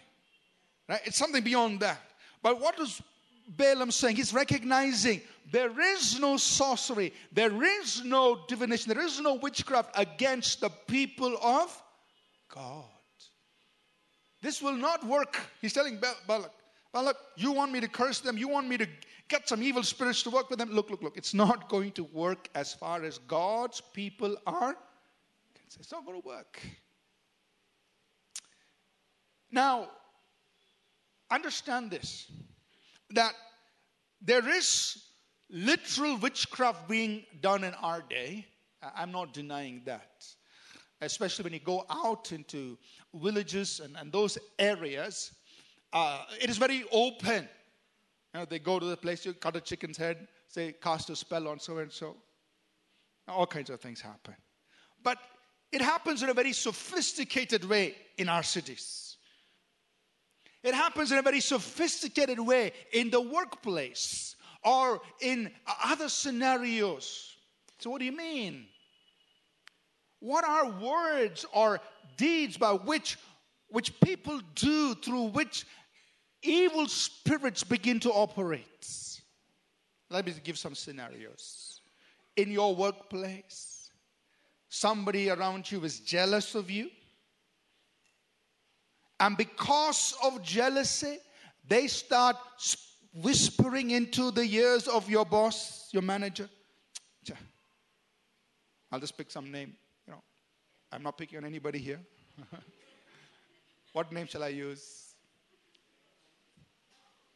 Right? 0.89 1.01
It's 1.05 1.17
something 1.17 1.43
beyond 1.43 1.81
that. 1.81 2.01
But 2.45 2.61
what 2.61 2.79
is 2.79 3.01
Balaam 3.49 3.91
saying? 3.91 4.17
He's 4.17 4.35
recognizing 4.35 5.23
there 5.51 5.81
is 5.81 6.21
no 6.21 6.37
sorcery, 6.37 7.15
there 7.33 7.63
is 7.81 8.05
no 8.05 8.45
divination, 8.47 8.93
there 8.93 9.03
is 9.03 9.19
no 9.19 9.37
witchcraft 9.37 9.99
against 9.99 10.61
the 10.61 10.69
people 10.69 11.39
of 11.43 11.83
God. 12.55 12.85
This 14.43 14.61
will 14.61 14.77
not 14.77 15.07
work. 15.07 15.41
He's 15.63 15.73
telling 15.73 15.99
Balak, 16.29 16.53
Balak, 16.93 17.17
you 17.35 17.51
want 17.51 17.73
me 17.73 17.81
to 17.81 17.89
curse 17.89 18.21
them? 18.21 18.37
You 18.37 18.49
want 18.49 18.69
me 18.69 18.77
to 18.77 18.87
get 19.29 19.49
some 19.49 19.63
evil 19.63 19.83
spirits 19.83 20.23
to 20.25 20.31
work 20.31 20.51
with 20.51 20.59
them? 20.59 20.71
Look, 20.71 20.91
look, 20.91 21.03
look. 21.03 21.17
It's 21.17 21.33
not 21.33 21.71
going 21.71 21.93
to 21.93 22.05
work 22.05 22.51
as 22.55 22.75
far 22.75 23.03
as 23.05 23.17
God's 23.27 23.81
people 23.81 24.37
are. 24.47 24.77
It's 25.81 25.91
not 25.91 26.05
going 26.05 26.21
to 26.21 26.29
work. 26.29 26.61
Now, 29.51 29.89
understand 31.31 31.91
this 31.91 32.31
that 33.11 33.35
there 34.21 34.49
is 34.49 35.05
literal 35.51 36.17
witchcraft 36.17 36.89
being 36.89 37.25
done 37.41 37.65
in 37.65 37.75
our 37.75 38.03
day. 38.03 38.47
I'm 38.97 39.13
not 39.13 39.33
denying 39.33 39.83
that. 39.85 40.25
Especially 41.01 41.45
when 41.45 41.53
you 41.53 41.61
go 41.61 41.85
out 41.91 42.33
into 42.33 42.79
villages 43.15 43.81
and, 43.81 43.97
and 43.97 44.11
those 44.11 44.39
areas, 44.59 45.33
uh, 45.93 46.25
it 46.41 46.49
is 46.49 46.57
very 46.57 46.85
open. 46.91 47.49
You 48.33 48.41
know, 48.41 48.47
they 48.47 48.59
go 48.59 48.79
to 48.79 48.87
the 48.87 48.97
place, 48.97 49.25
you 49.25 49.35
cut 49.35 49.55
a 49.57 49.61
chicken's 49.61 49.97
head, 49.97 50.27
say, 50.49 50.75
cast 50.83 51.11
a 51.11 51.17
spell 51.17 51.47
on 51.49 51.61
so 51.61 51.79
and 51.79 51.93
so. 51.93 52.17
All 53.29 53.47
kinds 53.47 53.71
of 53.71 53.81
things 53.81 54.01
happen. 54.01 54.35
But 55.03 55.19
it 55.71 55.81
happens 55.83 56.23
in 56.23 56.31
a 56.31 56.35
very 56.35 56.53
sophisticated 56.53 57.65
way 57.65 57.95
in 58.17 58.29
our 58.29 58.43
cities. 58.43 59.04
It 60.65 60.75
happens 60.75 61.13
in 61.13 61.19
a 61.19 61.23
very 61.23 61.41
sophisticated 61.41 62.41
way 62.41 62.73
in 62.91 63.11
the 63.11 63.21
workplace 63.21 64.35
or 64.65 65.03
in 65.21 65.51
other 65.85 66.09
scenarios. 66.09 67.37
So, 67.81 67.91
what 67.91 67.99
do 67.99 68.07
you 68.07 68.17
mean? 68.17 68.65
What 70.21 70.43
are 70.43 70.71
words 70.71 71.45
or 71.53 71.81
deeds 72.17 72.57
by 72.57 72.73
which, 72.73 73.19
which 73.69 74.01
people 74.01 74.41
do 74.55 74.95
through 74.95 75.25
which 75.25 75.67
evil 76.43 76.89
spirits 76.89 77.63
begin 77.63 78.01
to 78.01 78.11
operate? 78.11 79.21
Let 80.09 80.25
me 80.25 80.33
give 80.43 80.57
some 80.57 80.75
scenarios. 80.75 81.83
In 82.37 82.51
your 82.51 82.75
workplace, 82.75 83.91
somebody 84.71 85.29
around 85.29 85.71
you 85.71 85.85
is 85.85 86.01
jealous 86.01 86.55
of 86.55 86.71
you 86.71 86.89
And 89.25 89.39
because 89.39 90.15
of 90.23 90.43
jealousy, 90.43 91.17
they 91.67 91.87
start 91.87 92.37
whispering 93.15 93.93
into 93.93 94.31
the 94.31 94.43
ears 94.43 94.87
of 94.87 95.09
your 95.09 95.25
boss, 95.25 95.89
your 95.93 96.03
manager. 96.03 96.47
I'll 98.93 99.01
just 99.01 99.17
pick 99.17 99.31
some 99.31 99.51
name. 99.51 99.75
You 100.07 100.13
know, 100.13 100.23
I'm 100.93 101.03
not 101.03 101.17
picking 101.17 101.39
on 101.39 101.47
anybody 101.47 101.79
here. 101.79 102.01
what 103.95 104.13
name 104.13 104.27
shall 104.27 104.43
I 104.43 104.49
use? 104.49 105.15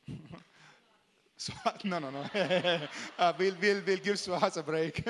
no, 1.85 1.99
no, 2.00 2.11
no. 2.11 2.23
uh, 3.18 3.33
we'll, 3.38 3.54
we'll, 3.62 3.80
we'll 3.87 3.97
give 3.97 4.16
Suhas 4.16 4.59
a 4.59 4.62
break. 4.62 5.02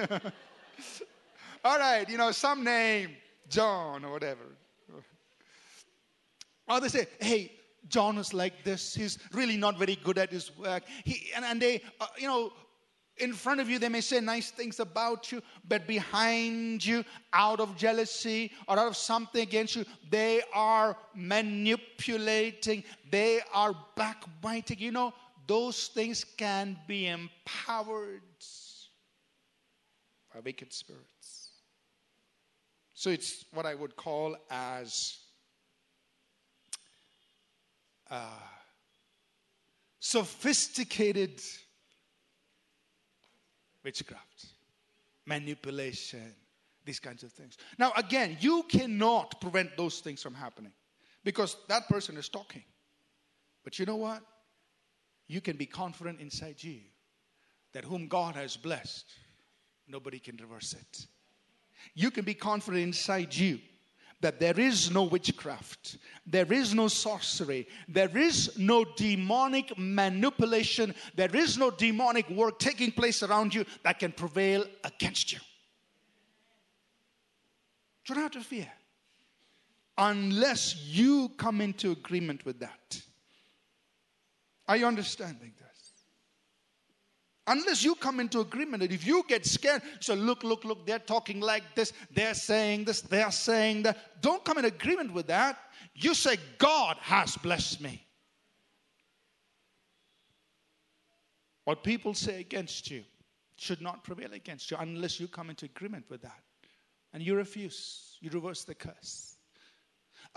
All 1.65 1.79
right, 1.79 2.09
you 2.09 2.19
know, 2.19 2.31
some 2.31 2.63
name, 2.63 3.17
John 3.49 4.05
or 4.05 4.13
whatever. 4.13 4.45
Or 6.69 6.81
they 6.81 6.89
say, 6.89 7.07
hey, 7.21 7.53
John 7.89 8.19
is 8.19 8.35
like 8.35 8.65
this. 8.65 8.95
He's 8.95 9.19
really 9.33 9.57
not 9.57 9.79
very 9.79 9.97
good 9.97 10.19
at 10.19 10.31
his 10.31 10.57
work. 10.57 10.83
He, 11.05 11.31
and, 11.35 11.45
and 11.45 11.61
they, 11.61 11.83
uh, 12.01 12.07
you 12.19 12.27
know, 12.27 12.53
in 13.17 13.33
front 13.33 13.61
of 13.61 13.69
you, 13.69 13.79
they 13.79 13.89
may 13.89 14.01
say 14.01 14.21
nice 14.21 14.51
things 14.51 14.79
about 14.79 15.33
you, 15.33 15.43
but 15.67 15.87
behind 15.87 16.85
you, 16.85 17.05
out 17.33 17.61
of 17.61 17.77
jealousy 17.77 18.53
or 18.69 18.79
out 18.79 18.87
of 18.87 18.97
something 18.97 19.43
against 19.43 19.77
you, 19.77 19.85
they 20.09 20.43
are 20.55 20.97
manipulating, 21.15 22.85
they 23.11 23.41
are 23.53 23.75
backbiting. 23.97 24.79
You 24.79 24.93
know, 24.93 25.15
those 25.47 25.89
things 25.89 26.25
can 26.25 26.79
be 26.87 27.09
empowered 27.09 28.23
by 30.33 30.41
wicked 30.41 30.73
spirits. 30.73 31.51
So 32.95 33.11
it's 33.11 33.45
what 33.53 33.67
I 33.67 33.75
would 33.75 33.97
call 33.97 34.37
as 34.51 35.19
uh, 38.11 38.38
sophisticated 40.00 41.41
witchcraft, 43.85 44.47
manipulation, 45.27 46.35
these 46.85 47.00
kinds 47.00 47.23
of 47.23 47.33
things. 47.33 47.57
Now, 47.79 47.93
again, 47.97 48.37
you 48.41 48.65
cannot 48.69 49.41
prevent 49.41 49.77
those 49.77 50.00
things 50.00 50.23
from 50.23 50.35
happening 50.35 50.73
because 51.25 51.57
that 51.69 51.88
person 51.88 52.17
is 52.17 52.29
talking. 52.29 52.65
But 53.65 53.79
you 53.79 53.87
know 53.87 53.97
what? 53.97 54.23
You 55.27 55.41
can 55.41 55.57
be 55.57 55.67
confident 55.67 56.21
inside 56.21 56.62
you 56.62 56.81
that 57.75 57.85
whom 57.85 58.09
God 58.09 58.35
has 58.35 58.57
blessed, 58.57 59.05
nobody 59.87 60.19
can 60.19 60.37
reverse 60.37 60.73
it. 60.73 61.07
You 61.95 62.11
can 62.11 62.25
be 62.25 62.35
confident 62.35 62.83
inside 62.83 63.35
you 63.35 63.61
that 64.21 64.41
there 64.41 64.59
is 64.59 64.91
no 64.91 65.05
witchcraft, 65.05 65.99
there 66.27 66.53
is 66.53 66.75
no 66.75 66.89
sorcery, 66.89 67.69
there 67.87 68.17
is 68.17 68.59
no 68.59 68.85
demonic 68.85 69.73
manipulation, 69.79 70.95
there 71.15 71.35
is 71.35 71.57
no 71.57 71.71
demonic 71.71 72.29
work 72.31 72.59
taking 72.59 72.91
place 72.91 73.23
around 73.23 73.55
you 73.55 73.65
that 73.85 73.99
can 73.99 74.11
prevail 74.13 74.65
against 74.85 75.33
you. 75.33 75.39
Do 78.07 78.15
not 78.15 78.23
have 78.23 78.33
to 78.33 78.41
fear 78.41 78.73
unless 79.97 80.77
you 80.77 81.31
come 81.37 81.61
into 81.61 81.91
agreement 81.91 82.45
with 82.45 82.61
that. 82.61 83.03
Are 84.67 84.77
you 84.77 84.87
understanding 84.87 85.53
that? 85.59 85.68
Unless 87.49 87.83
you 87.83 87.95
come 87.95 88.21
into 88.21 88.40
agreement 88.40 88.83
that 88.83 88.93
if 88.93 89.07
you 89.07 89.25
get 89.26 89.47
scared, 89.47 89.81
so 90.00 90.12
look, 90.12 90.45
look, 90.45 90.64
look, 90.64 90.87
they're 90.87 90.99
talking 90.99 91.40
like 91.40 91.62
this, 91.75 91.95
they're 92.12 92.35
saying 92.35 92.85
this, 92.85 93.00
they're 93.00 93.31
saying 93.31 93.85
that. 93.85 94.21
Don't 94.21 94.45
come 94.45 94.59
in 94.59 94.67
agreement 94.67 95.14
with 95.14 95.26
that. 95.28 95.59
You 95.95 96.12
say, 96.12 96.37
God 96.59 96.99
has 97.00 97.37
blessed 97.37 97.81
me. 97.81 98.07
What 101.64 101.83
people 101.83 102.12
say 102.12 102.40
against 102.40 102.90
you 102.90 103.02
should 103.57 103.81
not 103.81 104.05
prevail 104.05 104.35
against 104.35 104.70
you 104.70 104.77
unless 104.79 105.18
you 105.18 105.27
come 105.27 105.49
into 105.49 105.64
agreement 105.64 106.05
with 106.11 106.23
that. 106.23 106.42
And 107.14 107.23
you 107.23 107.35
refuse, 107.35 108.18
you 108.20 108.31
reverse 108.31 108.64
the 108.64 108.75
curse. 108.75 109.38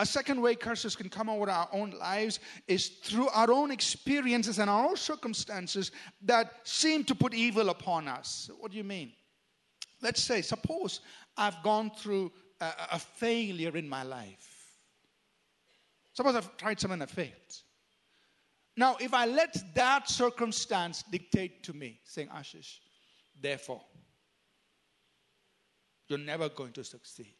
A 0.02 0.06
second 0.06 0.42
way 0.42 0.56
curses 0.56 0.96
can 0.96 1.10
come 1.10 1.30
over 1.30 1.48
our 1.48 1.70
own 1.72 1.92
lives 1.92 2.40
is 2.68 2.88
through 2.88 3.28
our 3.30 3.52
own 3.52 3.70
experiences 3.70 4.58
and 4.58 4.68
our 4.68 4.88
own 4.90 4.98
circumstances 4.98 5.92
that 6.24 6.54
seem 6.64 7.04
to 7.04 7.14
put 7.14 7.36
evil 7.36 7.70
upon 7.70 8.08
us. 8.08 8.50
What 8.60 8.72
do 8.72 8.78
you 8.78 8.84
mean? 8.84 9.12
Let's 10.02 10.24
say, 10.24 10.42
suppose 10.42 11.02
I've 11.38 11.62
gone 11.62 11.92
through 11.92 12.32
a, 12.60 12.72
a 12.94 12.98
failure 12.98 13.78
in 13.78 13.88
my 13.88 14.02
life. 14.02 14.72
Suppose 16.14 16.36
I've 16.36 16.58
tried 16.58 16.80
something 16.80 16.98
that 16.98 17.12
failed. 17.12 17.54
Now, 18.76 18.98
if 19.00 19.14
I 19.14 19.28
let 19.28 19.56
that 19.76 20.10
circumstance 20.10 21.04
dictate 21.12 21.62
to 21.66 21.74
me, 21.74 22.00
saying, 22.06 22.30
Ashish, 22.30 22.80
therefore, 23.40 23.84
you're 26.08 26.18
never 26.18 26.50
going 26.50 26.72
to 26.72 26.84
succeed. 26.84 27.36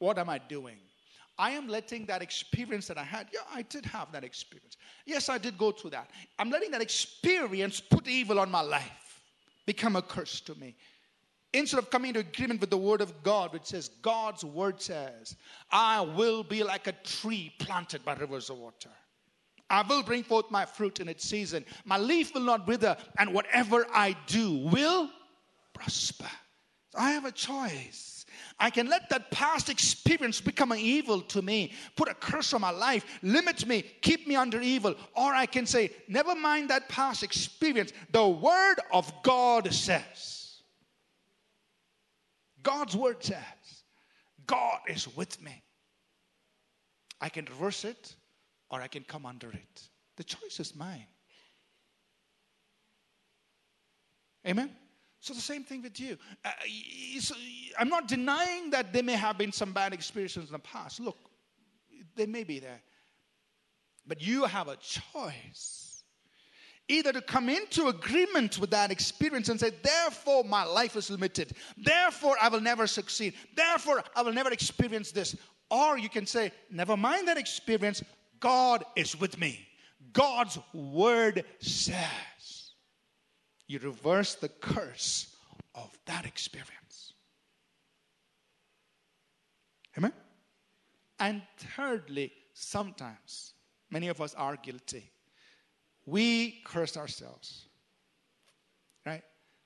What 0.00 0.18
am 0.18 0.28
I 0.28 0.38
doing? 0.38 0.78
I 1.38 1.50
am 1.50 1.66
letting 1.66 2.06
that 2.06 2.22
experience 2.22 2.86
that 2.86 2.98
I 2.98 3.02
had, 3.02 3.28
yeah, 3.32 3.40
I 3.52 3.62
did 3.62 3.84
have 3.86 4.12
that 4.12 4.22
experience. 4.22 4.76
Yes, 5.04 5.28
I 5.28 5.38
did 5.38 5.58
go 5.58 5.72
through 5.72 5.90
that. 5.90 6.10
I'm 6.38 6.50
letting 6.50 6.70
that 6.70 6.82
experience 6.82 7.80
put 7.80 8.06
evil 8.06 8.38
on 8.38 8.50
my 8.50 8.60
life, 8.60 9.22
become 9.66 9.96
a 9.96 10.02
curse 10.02 10.40
to 10.42 10.54
me. 10.54 10.76
Instead 11.52 11.78
of 11.78 11.90
coming 11.90 12.08
into 12.08 12.20
agreement 12.20 12.60
with 12.60 12.70
the 12.70 12.76
word 12.76 13.00
of 13.00 13.22
God, 13.22 13.52
which 13.52 13.66
says, 13.66 13.88
God's 14.02 14.44
word 14.44 14.80
says, 14.80 15.36
I 15.70 16.00
will 16.00 16.42
be 16.42 16.62
like 16.62 16.86
a 16.86 16.92
tree 17.04 17.52
planted 17.58 18.04
by 18.04 18.14
rivers 18.14 18.50
of 18.50 18.58
water. 18.58 18.90
I 19.70 19.82
will 19.82 20.02
bring 20.02 20.22
forth 20.22 20.50
my 20.50 20.64
fruit 20.64 21.00
in 21.00 21.08
its 21.08 21.24
season. 21.24 21.64
My 21.84 21.96
leaf 21.96 22.34
will 22.34 22.42
not 22.42 22.66
wither, 22.66 22.96
and 23.18 23.32
whatever 23.32 23.86
I 23.92 24.16
do 24.26 24.68
will 24.68 25.10
prosper. 25.72 26.30
So 26.90 26.98
I 26.98 27.12
have 27.12 27.24
a 27.24 27.32
choice. 27.32 28.13
I 28.58 28.70
can 28.70 28.88
let 28.88 29.10
that 29.10 29.30
past 29.30 29.68
experience 29.68 30.40
become 30.40 30.70
an 30.72 30.78
evil 30.78 31.20
to 31.22 31.42
me, 31.42 31.72
put 31.96 32.08
a 32.08 32.14
curse 32.14 32.52
on 32.52 32.60
my 32.60 32.70
life, 32.70 33.04
limit 33.22 33.66
me, 33.66 33.82
keep 34.00 34.28
me 34.28 34.36
under 34.36 34.60
evil. 34.60 34.94
Or 35.14 35.34
I 35.34 35.46
can 35.46 35.66
say, 35.66 35.90
never 36.06 36.34
mind 36.34 36.70
that 36.70 36.88
past 36.88 37.22
experience. 37.22 37.92
The 38.12 38.26
Word 38.26 38.76
of 38.92 39.12
God 39.22 39.72
says, 39.72 40.62
God's 42.62 42.96
Word 42.96 43.22
says, 43.22 43.42
God 44.46 44.78
is 44.88 45.14
with 45.16 45.42
me. 45.42 45.62
I 47.20 47.28
can 47.28 47.46
reverse 47.46 47.84
it 47.84 48.14
or 48.70 48.80
I 48.80 48.86
can 48.86 49.02
come 49.02 49.26
under 49.26 49.50
it. 49.50 49.88
The 50.16 50.24
choice 50.24 50.60
is 50.60 50.76
mine. 50.76 51.06
Amen? 54.46 54.70
So 55.24 55.32
the 55.32 55.40
same 55.40 55.64
thing 55.64 55.80
with 55.80 55.98
you. 55.98 56.18
Uh, 56.44 56.50
I'm 57.78 57.88
not 57.88 58.06
denying 58.06 58.68
that 58.72 58.92
there 58.92 59.02
may 59.02 59.14
have 59.14 59.38
been 59.38 59.52
some 59.52 59.72
bad 59.72 59.94
experiences 59.94 60.48
in 60.48 60.52
the 60.52 60.58
past. 60.58 61.00
Look, 61.00 61.16
they 62.14 62.26
may 62.26 62.44
be 62.44 62.58
there. 62.58 62.82
But 64.06 64.20
you 64.20 64.44
have 64.44 64.68
a 64.68 64.76
choice. 64.76 66.02
Either 66.88 67.10
to 67.10 67.22
come 67.22 67.48
into 67.48 67.88
agreement 67.88 68.58
with 68.58 68.68
that 68.72 68.90
experience 68.90 69.48
and 69.48 69.58
say, 69.58 69.70
therefore, 69.82 70.44
my 70.44 70.62
life 70.62 70.94
is 70.94 71.08
limited. 71.08 71.52
Therefore, 71.78 72.36
I 72.38 72.50
will 72.50 72.60
never 72.60 72.86
succeed. 72.86 73.32
Therefore, 73.56 74.04
I 74.14 74.20
will 74.20 74.34
never 74.34 74.52
experience 74.52 75.10
this. 75.10 75.34
Or 75.70 75.96
you 75.96 76.10
can 76.10 76.26
say, 76.26 76.52
never 76.70 76.98
mind 76.98 77.28
that 77.28 77.38
experience. 77.38 78.02
God 78.40 78.84
is 78.94 79.18
with 79.18 79.38
me. 79.38 79.66
God's 80.12 80.58
word 80.74 81.46
says 81.60 81.94
you 83.66 83.78
reverse 83.78 84.34
the 84.34 84.48
curse 84.48 85.34
of 85.74 85.90
that 86.06 86.26
experience. 86.26 87.14
Amen? 89.96 90.12
And 91.18 91.42
thirdly, 91.76 92.32
sometimes, 92.52 93.54
many 93.90 94.08
of 94.08 94.20
us 94.20 94.34
are 94.34 94.56
guilty. 94.56 95.10
We 96.06 96.62
curse 96.64 96.96
ourselves. 96.96 97.66
Right? 99.06 99.22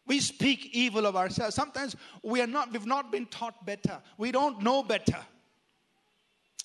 We 0.06 0.20
speak 0.20 0.70
evil 0.72 1.06
of 1.06 1.16
ourselves. 1.16 1.54
Sometimes 1.54 1.96
we 2.22 2.40
are 2.40 2.46
not, 2.46 2.72
we've 2.72 2.86
not 2.86 3.10
been 3.10 3.26
taught 3.26 3.66
better. 3.66 4.00
We 4.16 4.32
don't 4.32 4.62
know 4.62 4.82
better. 4.82 5.18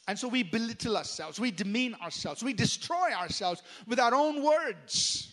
And 0.08 0.19
so 0.19 0.28
we 0.28 0.43
belittle 0.43 0.98
ourselves, 0.98 1.39
we 1.39 1.50
demean 1.52 1.96
ourselves, 1.96 2.43
we 2.43 2.52
destroy 2.52 3.13
ourselves 3.13 3.63
with 3.88 4.00
our 4.00 4.13
own 4.13 4.43
words. 4.43 5.33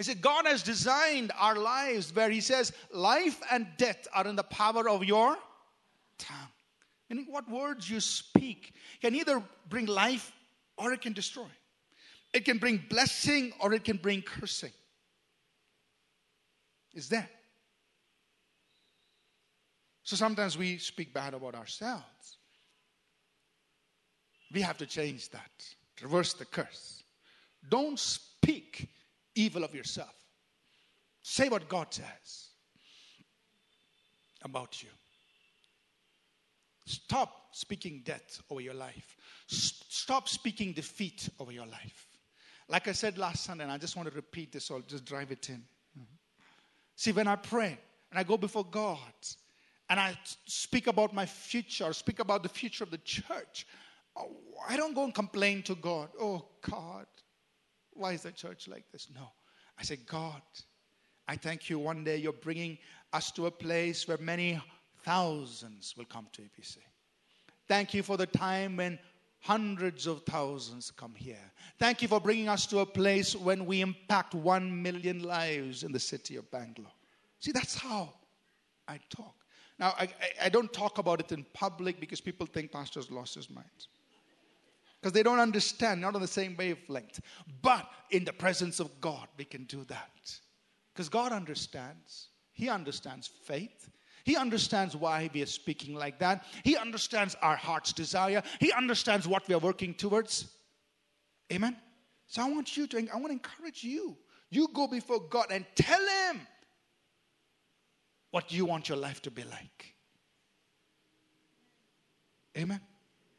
He 0.00 0.04
said, 0.04 0.22
God 0.22 0.46
has 0.46 0.62
designed 0.62 1.30
our 1.38 1.56
lives 1.56 2.16
where 2.16 2.30
He 2.30 2.40
says, 2.40 2.72
life 2.90 3.38
and 3.50 3.66
death 3.76 4.08
are 4.14 4.26
in 4.26 4.34
the 4.34 4.42
power 4.42 4.88
of 4.88 5.04
your 5.04 5.36
tongue. 6.16 6.48
Meaning, 7.10 7.26
what 7.28 7.46
words 7.50 7.90
you 7.90 8.00
speak 8.00 8.72
can 9.02 9.14
either 9.14 9.42
bring 9.68 9.84
life 9.84 10.32
or 10.78 10.94
it 10.94 11.02
can 11.02 11.12
destroy. 11.12 11.48
It 12.32 12.46
can 12.46 12.56
bring 12.56 12.82
blessing 12.88 13.52
or 13.60 13.74
it 13.74 13.84
can 13.84 13.98
bring 13.98 14.22
cursing. 14.22 14.72
Is 16.94 17.10
that? 17.10 17.28
So 20.04 20.16
sometimes 20.16 20.56
we 20.56 20.78
speak 20.78 21.12
bad 21.12 21.34
about 21.34 21.54
ourselves. 21.54 22.38
We 24.50 24.62
have 24.62 24.78
to 24.78 24.86
change 24.86 25.28
that, 25.28 25.50
reverse 26.00 26.32
the 26.32 26.46
curse. 26.46 27.02
Don't 27.68 27.98
speak 27.98 28.88
evil 29.34 29.64
of 29.64 29.74
yourself. 29.74 30.14
Say 31.22 31.48
what 31.48 31.68
God 31.68 31.92
says 31.92 32.48
about 34.42 34.82
you. 34.82 34.88
Stop 36.86 37.48
speaking 37.52 38.02
death 38.04 38.40
over 38.50 38.60
your 38.60 38.74
life. 38.74 39.16
Stop 39.46 40.28
speaking 40.28 40.72
defeat 40.72 41.28
over 41.38 41.52
your 41.52 41.66
life. 41.66 42.06
Like 42.68 42.88
I 42.88 42.92
said 42.92 43.18
last 43.18 43.44
Sunday, 43.44 43.64
and 43.64 43.72
I 43.72 43.78
just 43.78 43.96
want 43.96 44.08
to 44.08 44.14
repeat 44.14 44.52
this, 44.52 44.70
I'll 44.70 44.80
just 44.80 45.04
drive 45.04 45.30
it 45.30 45.48
in. 45.50 45.62
See, 46.96 47.12
when 47.12 47.28
I 47.28 47.36
pray 47.36 47.78
and 48.10 48.18
I 48.18 48.22
go 48.22 48.36
before 48.36 48.64
God 48.64 48.98
and 49.88 49.98
I 49.98 50.16
speak 50.46 50.86
about 50.86 51.14
my 51.14 51.26
future 51.26 51.84
or 51.84 51.92
speak 51.92 52.18
about 52.18 52.42
the 52.42 52.48
future 52.48 52.84
of 52.84 52.90
the 52.90 52.98
church, 52.98 53.66
oh, 54.16 54.36
I 54.68 54.76
don't 54.76 54.94
go 54.94 55.04
and 55.04 55.14
complain 55.14 55.62
to 55.64 55.74
God, 55.74 56.10
oh, 56.20 56.44
God, 56.68 57.06
why 58.00 58.12
is 58.12 58.22
the 58.22 58.32
church 58.32 58.66
like 58.66 58.84
this? 58.90 59.08
No. 59.14 59.28
I 59.78 59.82
say, 59.82 59.96
God, 60.06 60.42
I 61.28 61.36
thank 61.36 61.70
you 61.70 61.78
one 61.78 62.02
day 62.02 62.16
you're 62.16 62.32
bringing 62.32 62.78
us 63.12 63.30
to 63.32 63.46
a 63.46 63.50
place 63.50 64.08
where 64.08 64.18
many 64.18 64.60
thousands 65.04 65.94
will 65.96 66.06
come 66.06 66.26
to 66.32 66.42
APC. 66.42 66.78
Thank 67.68 67.94
you 67.94 68.02
for 68.02 68.16
the 68.16 68.26
time 68.26 68.76
when 68.76 68.98
hundreds 69.40 70.06
of 70.06 70.22
thousands 70.24 70.90
come 70.90 71.14
here. 71.14 71.52
Thank 71.78 72.02
you 72.02 72.08
for 72.08 72.20
bringing 72.20 72.48
us 72.48 72.66
to 72.66 72.80
a 72.80 72.86
place 72.86 73.34
when 73.34 73.64
we 73.64 73.80
impact 73.80 74.34
one 74.34 74.82
million 74.82 75.22
lives 75.22 75.82
in 75.82 75.92
the 75.92 76.00
city 76.00 76.36
of 76.36 76.50
Bangalore. 76.50 76.92
See, 77.38 77.52
that's 77.52 77.74
how 77.74 78.12
I 78.86 78.98
talk. 79.08 79.34
Now, 79.78 79.94
I, 79.98 80.02
I, 80.02 80.46
I 80.46 80.48
don't 80.50 80.72
talk 80.72 80.98
about 80.98 81.20
it 81.20 81.32
in 81.32 81.46
public 81.54 82.00
because 82.00 82.20
people 82.20 82.46
think 82.46 82.70
pastor's 82.70 83.10
lost 83.10 83.34
his 83.34 83.48
mind. 83.48 83.66
Because 85.00 85.12
they 85.12 85.22
don't 85.22 85.38
understand, 85.38 86.00
not 86.00 86.14
on 86.14 86.20
the 86.20 86.26
same 86.26 86.56
wavelength. 86.58 87.20
But 87.62 87.88
in 88.10 88.24
the 88.24 88.32
presence 88.32 88.80
of 88.80 89.00
God, 89.00 89.28
we 89.38 89.44
can 89.44 89.64
do 89.64 89.84
that. 89.84 90.38
Because 90.92 91.08
God 91.08 91.32
understands. 91.32 92.28
He 92.52 92.68
understands 92.68 93.26
faith. 93.26 93.88
He 94.24 94.36
understands 94.36 94.94
why 94.94 95.30
we 95.32 95.42
are 95.42 95.46
speaking 95.46 95.94
like 95.94 96.18
that. 96.18 96.44
He 96.62 96.76
understands 96.76 97.34
our 97.40 97.56
heart's 97.56 97.92
desire. 97.94 98.42
He 98.58 98.72
understands 98.72 99.26
what 99.26 99.48
we 99.48 99.54
are 99.54 99.58
working 99.58 99.94
towards. 99.94 100.50
Amen. 101.50 101.76
So 102.26 102.42
I 102.42 102.50
want 102.50 102.76
you 102.76 102.86
to, 102.88 102.98
I 102.98 103.16
want 103.16 103.28
to 103.28 103.32
encourage 103.32 103.82
you. 103.82 104.16
You 104.50 104.68
go 104.74 104.86
before 104.86 105.20
God 105.20 105.46
and 105.50 105.64
tell 105.74 106.00
Him 106.00 106.40
what 108.30 108.52
you 108.52 108.66
want 108.66 108.88
your 108.88 108.98
life 108.98 109.22
to 109.22 109.30
be 109.30 109.44
like. 109.44 109.94
Amen. 112.58 112.80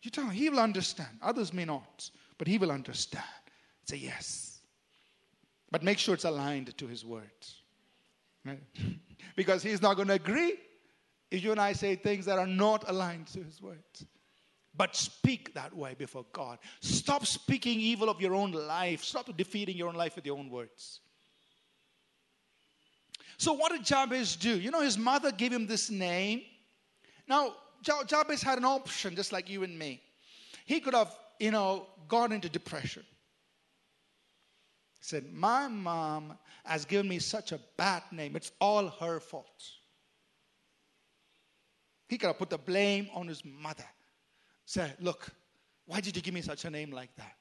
You 0.02 0.12
tell 0.12 0.26
him, 0.26 0.32
he 0.32 0.50
will 0.50 0.60
understand. 0.60 1.10
Others 1.22 1.54
may 1.54 1.66
not, 1.66 2.10
but 2.38 2.48
he 2.48 2.58
will 2.58 2.72
understand. 2.72 3.24
Say 3.86 3.98
yes. 3.98 4.60
But 5.70 5.84
make 5.84 6.00
sure 6.00 6.16
it's 6.16 6.26
aligned 6.26 6.76
to 6.78 6.88
his 6.88 7.06
words. 7.06 7.62
Right? 8.46 8.64
because 9.36 9.64
he's 9.64 9.82
not 9.82 9.96
going 9.96 10.08
to 10.08 10.16
agree 10.16 10.56
if 11.30 11.44
you 11.44 11.52
and 11.52 11.62
I 11.62 11.74
say 11.74 11.96
things 11.96 12.26
that 12.26 12.40
are 12.40 12.48
not 12.48 12.90
aligned 12.90 13.28
to 13.28 13.44
his 13.44 13.62
words. 13.62 14.06
But 14.76 14.96
speak 14.96 15.54
that 15.54 15.76
way 15.76 15.96
before 15.98 16.26
God. 16.32 16.58
Stop 16.80 17.26
speaking 17.26 17.80
evil 17.80 18.10
of 18.10 18.22
your 18.22 18.34
own 18.34 18.52
life. 18.52 19.04
Stop 19.04 19.36
defeating 19.36 19.78
your 19.78 19.90
own 19.90 19.96
life 19.96 20.16
with 20.16 20.26
your 20.26 20.38
own 20.38 20.50
words. 20.50 21.02
So, 23.38 23.54
what 23.54 23.72
did 23.72 23.84
Jabez 23.84 24.36
do? 24.36 24.60
You 24.60 24.72
know, 24.72 24.82
his 24.82 24.98
mother 24.98 25.32
gave 25.32 25.52
him 25.52 25.68
this 25.68 25.90
name. 25.90 26.44
Now, 27.28 27.54
Jabez 27.82 28.42
had 28.42 28.58
an 28.58 28.66
option, 28.66 29.16
just 29.16 29.32
like 29.32 29.50
you 29.50 29.64
and 29.64 29.78
me. 29.78 30.02
He 30.66 30.80
could 30.80 30.94
have, 30.94 31.16
you 31.40 31.52
know, 31.52 31.88
gone 32.08 32.32
into 32.32 32.50
depression. 32.50 33.04
He 35.00 35.04
said, 35.04 35.34
My 35.34 35.68
mom 35.68 36.38
has 36.64 36.86
given 36.86 37.08
me 37.08 37.20
such 37.20 37.52
a 37.52 37.60
bad 37.78 38.04
name. 38.12 38.36
It's 38.36 38.52
all 38.62 38.88
her 38.88 39.20
fault. 39.20 39.64
He 42.08 42.18
could 42.18 42.28
have 42.28 42.38
put 42.38 42.50
the 42.50 42.58
blame 42.58 43.08
on 43.14 43.28
his 43.28 43.44
mother. 43.44 43.86
Said, 44.66 44.96
Look, 45.00 45.30
why 45.86 46.02
did 46.02 46.16
you 46.16 46.22
give 46.22 46.34
me 46.34 46.42
such 46.42 46.66
a 46.66 46.70
name 46.70 46.92
like 46.92 47.16
that? 47.16 47.36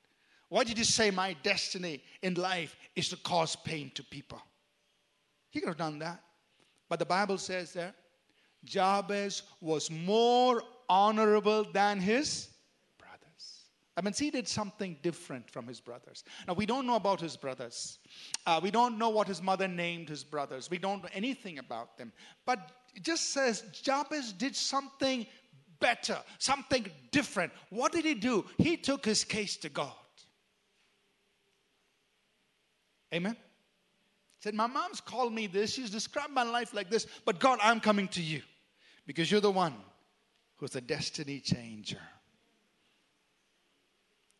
Why 0.48 0.64
did 0.64 0.78
you 0.78 0.84
say 0.84 1.10
my 1.10 1.36
destiny 1.42 2.02
in 2.22 2.34
life 2.34 2.76
is 2.96 3.08
to 3.10 3.16
cause 3.16 3.54
pain 3.54 3.92
to 3.94 4.02
people? 4.02 4.42
He 5.50 5.60
could 5.60 5.68
have 5.68 5.76
done 5.76 5.98
that. 6.00 6.22
But 6.88 6.98
the 6.98 7.04
Bible 7.04 7.38
says 7.38 7.72
there, 7.72 7.94
Jabez 8.64 9.42
was 9.60 9.90
more 9.90 10.62
honorable 10.88 11.64
than 11.64 12.00
his 12.00 12.48
brothers. 12.98 13.64
I 13.96 14.02
mean, 14.02 14.12
he 14.16 14.30
did 14.30 14.48
something 14.48 14.96
different 15.02 15.48
from 15.50 15.66
his 15.66 15.80
brothers. 15.80 16.24
Now, 16.46 16.54
we 16.54 16.66
don't 16.66 16.86
know 16.86 16.96
about 16.96 17.20
his 17.20 17.36
brothers. 17.36 17.98
Uh, 18.46 18.60
we 18.62 18.70
don't 18.70 18.98
know 18.98 19.08
what 19.08 19.28
his 19.28 19.42
mother 19.42 19.68
named 19.68 20.08
his 20.08 20.24
brothers. 20.24 20.70
We 20.70 20.78
don't 20.78 21.02
know 21.02 21.08
anything 21.12 21.58
about 21.58 21.96
them. 21.96 22.12
But 22.44 22.72
it 22.94 23.02
just 23.02 23.32
says 23.32 23.64
Jabez 23.82 24.32
did 24.32 24.54
something 24.54 25.26
better, 25.78 26.18
something 26.38 26.90
different. 27.10 27.52
What 27.70 27.92
did 27.92 28.04
he 28.04 28.14
do? 28.14 28.44
He 28.58 28.76
took 28.76 29.04
his 29.04 29.24
case 29.24 29.56
to 29.58 29.68
God. 29.68 29.92
Amen 33.12 33.36
said, 34.40 34.54
My 34.54 34.66
mom's 34.66 35.00
called 35.00 35.32
me 35.32 35.46
this. 35.46 35.72
She's 35.72 35.90
described 35.90 36.32
my 36.32 36.42
life 36.42 36.74
like 36.74 36.90
this. 36.90 37.06
But 37.24 37.38
God, 37.38 37.58
I'm 37.62 37.80
coming 37.80 38.08
to 38.08 38.22
you 38.22 38.42
because 39.06 39.30
you're 39.30 39.40
the 39.40 39.50
one 39.50 39.74
who's 40.56 40.76
a 40.76 40.80
destiny 40.80 41.40
changer. 41.40 42.00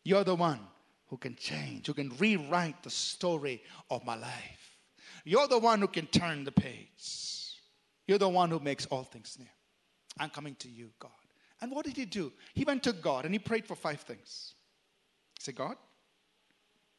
You're 0.03 0.23
the 0.23 0.35
one 0.35 0.59
who 1.07 1.17
can 1.17 1.35
change, 1.35 1.87
who 1.87 1.93
can 1.93 2.11
rewrite 2.17 2.81
the 2.83 2.89
story 2.89 3.61
of 3.89 4.03
my 4.05 4.15
life. 4.15 4.77
You're 5.23 5.47
the 5.47 5.59
one 5.59 5.79
who 5.81 5.87
can 5.87 6.07
turn 6.07 6.43
the 6.43 6.51
page. 6.51 7.55
You're 8.07 8.17
the 8.17 8.29
one 8.29 8.49
who 8.49 8.59
makes 8.59 8.87
all 8.87 9.03
things 9.03 9.37
new. 9.39 9.45
I'm 10.19 10.29
coming 10.29 10.55
to 10.55 10.69
you, 10.69 10.89
God. 10.99 11.11
And 11.61 11.71
what 11.71 11.85
did 11.85 11.95
he 11.95 12.05
do? 12.05 12.33
He 12.55 12.63
went 12.63 12.83
to 12.83 12.93
God 12.93 13.25
and 13.25 13.33
he 13.33 13.39
prayed 13.39 13.67
for 13.67 13.75
five 13.75 14.01
things. 14.01 14.55
Said, 15.39 15.55
God, 15.55 15.75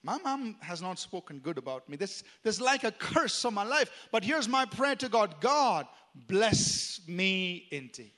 my 0.02 0.18
mom 0.18 0.56
has 0.60 0.82
not 0.82 0.98
spoken 0.98 1.38
good 1.38 1.58
about 1.58 1.88
me. 1.88 1.96
This 1.96 2.24
is 2.44 2.60
like 2.60 2.84
a 2.84 2.90
curse 2.90 3.44
on 3.44 3.54
my 3.54 3.62
life. 3.62 3.90
But 4.10 4.24
here's 4.24 4.48
my 4.48 4.64
prayer 4.64 4.96
to 4.96 5.08
God 5.08 5.36
God, 5.40 5.86
bless 6.26 7.00
me 7.06 7.68
indeed. 7.70 8.12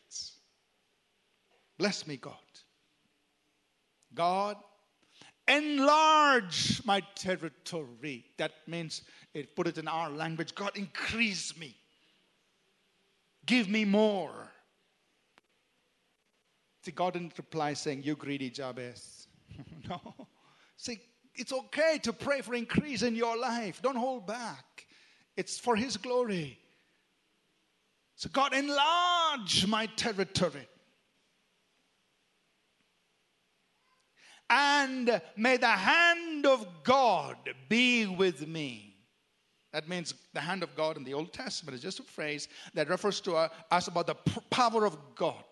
Bless 1.79 2.07
me, 2.07 2.17
God. 2.17 2.35
God, 4.15 4.57
enlarge 5.49 6.81
my 6.85 7.03
territory. 7.17 8.25
That 8.39 8.53
means, 8.67 9.03
it, 9.35 9.57
put 9.57 9.67
it 9.67 9.77
in 9.77 9.89
our 9.89 10.09
language, 10.09 10.55
God, 10.55 10.71
increase 10.77 11.57
me. 11.59 11.75
Give 13.45 13.69
me 13.69 13.85
more. 13.85 14.51
See, 16.85 16.93
God 16.93 17.15
didn't 17.15 17.37
reply 17.37 17.75
saying, 17.75 18.03
You 18.05 18.15
greedy 18.15 18.51
Jabez. 18.51 19.27
no. 19.89 20.01
See, 20.77 21.01
it's 21.37 21.53
okay 21.53 21.99
to 22.03 22.13
pray 22.13 22.41
for 22.41 22.55
increase 22.55 23.03
in 23.03 23.15
your 23.15 23.37
life. 23.37 23.83
Don't 23.83 23.97
hold 23.97 24.27
back. 24.27 24.87
It's 25.37 25.59
for 25.59 25.77
His 25.77 25.97
glory. 25.97 26.59
So, 28.17 28.29
God, 28.33 28.55
enlarge 28.55 29.67
my 29.67 29.87
territory. 29.87 30.69
And 34.49 35.21
may 35.37 35.57
the 35.57 35.67
hand 35.67 36.47
of 36.47 36.67
God 36.85 37.37
be 37.69 38.07
with 38.07 38.47
me. 38.47 38.95
That 39.73 39.89
means 39.89 40.15
the 40.33 40.41
hand 40.41 40.63
of 40.63 40.77
God 40.77 40.97
in 40.97 41.03
the 41.03 41.15
Old 41.15 41.33
Testament 41.33 41.75
is 41.75 41.83
just 41.83 41.99
a 41.99 42.05
phrase 42.05 42.47
that 42.75 42.89
refers 42.89 43.21
to 43.23 43.51
us 43.73 43.89
about 43.89 44.07
the 44.07 44.15
power 44.51 44.85
of 44.85 44.97
God, 45.17 45.43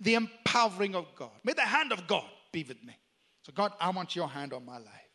the 0.00 0.14
empowering 0.14 0.94
of 0.94 1.04
God. 1.14 1.32
May 1.44 1.52
the 1.52 1.60
hand 1.60 1.92
of 1.92 2.06
God 2.06 2.24
be 2.52 2.64
with 2.64 2.82
me. 2.82 2.96
So, 3.48 3.52
God, 3.54 3.72
I 3.80 3.88
want 3.88 4.14
your 4.14 4.28
hand 4.28 4.52
on 4.52 4.66
my 4.66 4.76
life. 4.76 5.08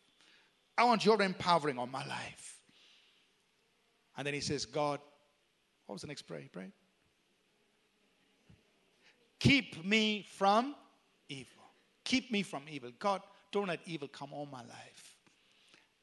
I 0.76 0.86
want 0.86 1.06
your 1.06 1.22
empowering 1.22 1.78
on 1.78 1.92
my 1.92 2.04
life. 2.04 2.58
And 4.18 4.26
then 4.26 4.34
he 4.34 4.40
says, 4.40 4.66
God, 4.66 5.00
what 5.86 5.94
was 5.94 6.02
the 6.02 6.08
next 6.08 6.24
prayer? 6.24 6.42
He 6.42 6.48
prayed? 6.48 6.72
Keep 9.40 9.86
me 9.86 10.26
from 10.36 10.74
evil. 11.30 11.64
Keep 12.06 12.32
me 12.32 12.42
from 12.42 12.64
evil. 12.68 12.90
God, 12.98 13.22
don't 13.52 13.68
let 13.68 13.82
evil 13.86 14.08
come 14.08 14.34
on 14.34 14.50
my 14.50 14.62
life. 14.62 15.16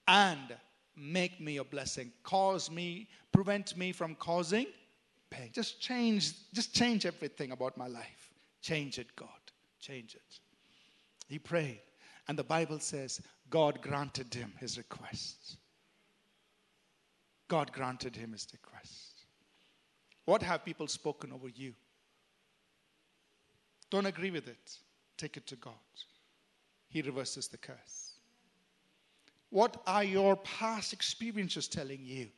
And 0.07 0.55
make 0.97 1.41
me 1.41 1.57
a 1.57 1.65
blessing. 1.65 2.13
Cause 2.23 2.71
me, 2.71 3.09
prevent 3.33 3.77
me 3.77 3.91
from 3.91 4.15
causing 4.15 4.67
pain. 5.31 5.51
Just 5.53 5.81
change, 5.81 6.35
just 6.53 6.77
change 6.77 7.07
everything 7.07 7.51
about 7.51 7.77
my 7.77 7.89
life. 7.89 8.31
Change 8.63 9.01
it, 9.01 9.17
God. 9.17 9.29
Change 9.81 10.15
it. 10.15 10.39
He 11.27 11.41
prayed. 11.41 11.81
And 12.29 12.39
the 12.39 12.45
Bible 12.45 12.79
says 12.79 13.21
God 13.49 13.81
granted 13.83 14.33
him 14.33 14.53
his 14.59 14.79
request. 14.79 15.57
God 17.49 17.73
granted 17.73 18.15
him 18.15 18.33
his 18.33 18.47
request. 18.53 19.25
What 20.25 20.43
have 20.43 20.65
people 20.65 20.87
spoken 20.87 21.33
over 21.33 21.49
you? 21.49 21.75
Don't 23.91 24.07
agree 24.07 24.31
with 24.31 24.47
it. 24.47 24.79
Take 25.17 25.37
it 25.37 25.47
to 25.49 25.57
God. 25.57 25.75
He 26.89 27.03
reverses 27.03 27.49
the 27.49 27.59
curse. 27.59 28.15
What 29.51 29.83
are 29.87 30.05
your 30.05 30.37
past 30.37 30.93
experiences 30.93 31.67
telling 31.67 32.05
you? 32.05 32.29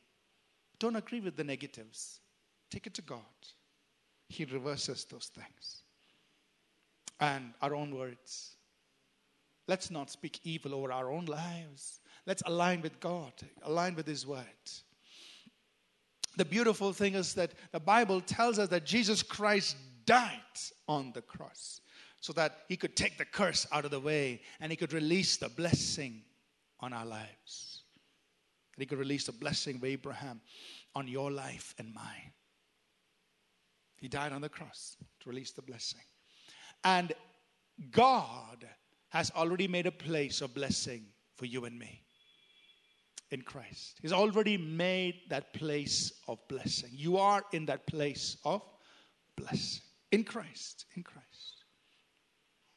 Don't 0.79 0.97
agree 0.97 1.21
with 1.21 1.37
the 1.37 1.45
negatives. 1.45 2.21
Take 2.71 2.87
it 2.87 2.95
to 2.95 3.03
God. 3.03 3.21
He 4.29 4.47
reverses 4.47 5.05
those 5.05 5.31
things. 5.35 5.83
And 7.21 7.53
our 7.61 7.75
own 7.75 7.95
words. 7.95 8.57
Let's 9.69 9.91
not 9.91 10.11
speak 10.11 10.41
evil 10.45 10.75
over 10.75 10.93
our 10.93 11.11
own 11.11 11.27
lives. 11.27 12.01
Let's 12.27 12.43
align 12.47 12.83
with 12.83 12.99
God, 13.01 13.33
align 13.63 13.95
with 13.95 14.07
His 14.07 14.27
word. 14.27 14.45
The 16.37 16.45
beautiful 16.45 16.93
thing 16.93 17.15
is 17.15 17.35
that 17.35 17.53
the 17.73 17.81
Bible 17.81 18.21
tells 18.21 18.59
us 18.59 18.69
that 18.71 18.87
Jesus 18.87 19.23
Christ 19.23 19.77
died 20.07 20.41
on 20.89 21.13
the 21.13 21.23
cross 21.23 21.81
so 22.21 22.33
that 22.35 22.61
He 22.69 22.77
could 22.77 22.97
take 22.97 23.19
the 23.19 23.25
curse 23.25 23.67
out 23.73 23.85
of 23.85 23.91
the 23.91 24.01
way 24.01 24.41
and 24.61 24.73
He 24.73 24.77
could 24.77 24.93
release 24.93 25.37
the 25.37 25.49
blessing 25.49 26.23
on 26.81 26.93
our 26.93 27.07
lives. 27.07 27.83
And 28.75 28.83
He 28.83 28.87
could 28.87 28.99
release 28.99 29.27
the 29.27 29.33
blessing 29.33 29.77
of 29.77 29.85
Abraham 29.85 30.41
on 30.95 31.07
your 31.07 31.31
life 31.31 31.75
and 31.79 31.93
mine. 31.95 32.33
He 34.01 34.09
died 34.09 34.33
on 34.33 34.41
the 34.41 34.49
cross 34.49 34.97
to 35.21 35.29
release 35.29 35.53
the 35.53 35.63
blessing. 35.63 36.01
And 36.83 37.13
God 37.93 38.67
has 39.13 39.31
already 39.33 39.69
made 39.69 39.87
a 39.87 39.93
place 39.93 40.41
of 40.41 40.55
blessing 40.55 41.05
for 41.37 41.45
you 41.45 41.67
and 41.67 41.79
me 41.79 42.01
in 43.31 43.43
Christ. 43.43 43.99
He's 44.01 44.13
already 44.13 44.57
made 44.57 45.21
that 45.29 45.53
place 45.53 46.13
of 46.29 46.39
blessing. 46.49 46.89
You 46.95 47.19
are 47.19 47.43
in 47.53 47.67
that 47.67 47.87
place 47.87 48.39
of 48.43 48.63
blessing 49.37 49.83
in 50.13 50.25
Christ. 50.25 50.87
In 50.97 51.03
Christ. 51.03 51.27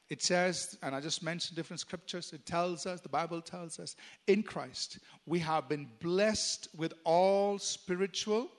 It 0.10 0.22
says, 0.22 0.78
and 0.84 0.94
I 0.94 1.00
just 1.00 1.24
mentioned 1.24 1.56
different 1.56 1.80
scriptures, 1.80 2.34
it 2.34 2.46
tells 2.46 2.86
us, 2.86 3.00
the 3.00 3.10
Bible 3.10 3.42
tells 3.42 3.80
us, 3.80 3.96
in 4.28 4.44
Christ, 4.44 5.00
we 5.26 5.40
have 5.40 5.70
been 5.70 5.88
blessed 6.02 6.68
with 6.76 6.94
all 7.06 7.58
spiritual 7.60 8.52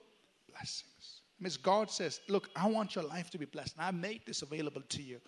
blessings. 0.51 0.96
Miss 1.39 1.57
God 1.57 1.91
says, 1.91 2.21
Look, 2.27 2.49
I 2.55 2.67
want 2.67 2.95
your 2.95 3.03
life 3.03 3.29
to 3.31 3.37
be 3.37 3.45
blessed, 3.45 3.75
and 3.77 3.85
I 3.85 3.91
made 3.91 4.21
this 4.25 4.41
available 4.41 4.81
to 4.89 5.01
you. 5.01 5.19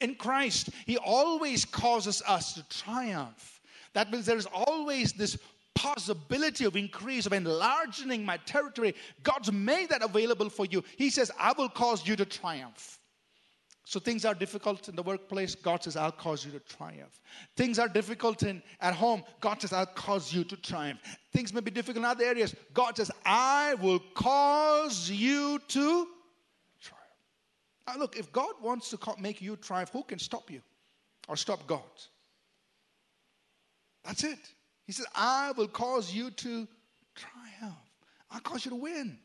In 0.00 0.14
Christ, 0.14 0.70
He 0.86 0.96
always 0.98 1.64
causes 1.64 2.22
us 2.26 2.54
to 2.54 2.68
triumph. 2.68 3.60
That 3.92 4.10
means 4.10 4.26
there 4.26 4.36
is 4.36 4.46
always 4.46 5.12
this 5.12 5.36
possibility 5.74 6.64
of 6.64 6.76
increase, 6.76 7.26
of 7.26 7.32
enlarging 7.32 8.24
my 8.24 8.36
territory. 8.38 8.94
God's 9.22 9.50
made 9.50 9.88
that 9.88 10.02
available 10.02 10.50
for 10.50 10.66
you. 10.66 10.84
He 10.96 11.10
says, 11.10 11.30
I 11.38 11.52
will 11.52 11.68
cause 11.68 12.06
you 12.06 12.16
to 12.16 12.24
triumph. 12.24 12.99
So 13.90 13.98
things 13.98 14.24
are 14.24 14.34
difficult 14.34 14.88
in 14.88 14.94
the 14.94 15.02
workplace. 15.02 15.56
God 15.56 15.82
says, 15.82 15.96
I'll 15.96 16.12
cause 16.12 16.46
you 16.46 16.52
to 16.52 16.60
triumph. 16.60 17.20
Things 17.56 17.76
are 17.76 17.88
difficult 17.88 18.44
in 18.44 18.62
at 18.80 18.94
home. 18.94 19.24
God 19.40 19.60
says, 19.60 19.72
I'll 19.72 19.84
cause 19.84 20.32
you 20.32 20.44
to 20.44 20.56
triumph. 20.56 21.00
Things 21.32 21.52
may 21.52 21.60
be 21.60 21.72
difficult 21.72 22.04
in 22.04 22.04
other 22.04 22.24
areas. 22.24 22.54
God 22.72 22.96
says, 22.96 23.10
I 23.26 23.74
will 23.82 23.98
cause 24.14 25.10
you 25.10 25.58
to 25.66 26.06
triumph. 26.80 27.18
Now, 27.88 27.96
look, 27.98 28.16
if 28.16 28.30
God 28.30 28.52
wants 28.62 28.90
to 28.90 28.98
make 29.18 29.42
you 29.42 29.56
triumph, 29.56 29.90
who 29.90 30.04
can 30.04 30.20
stop 30.20 30.52
you 30.52 30.60
or 31.26 31.34
stop 31.34 31.66
God? 31.66 31.80
That's 34.04 34.22
it. 34.22 34.38
He 34.86 34.92
says, 34.92 35.06
I 35.16 35.50
will 35.56 35.66
cause 35.66 36.14
you 36.14 36.30
to 36.30 36.68
triumph. 37.16 37.74
I'll 38.30 38.38
cause 38.38 38.64
you 38.64 38.70
to 38.70 38.76
win. 38.76 39.18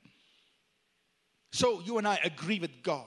So 1.52 1.82
you 1.82 2.00
and 2.00 2.08
I 2.08 2.20
agree 2.24 2.58
with 2.58 2.82
God 2.82 3.06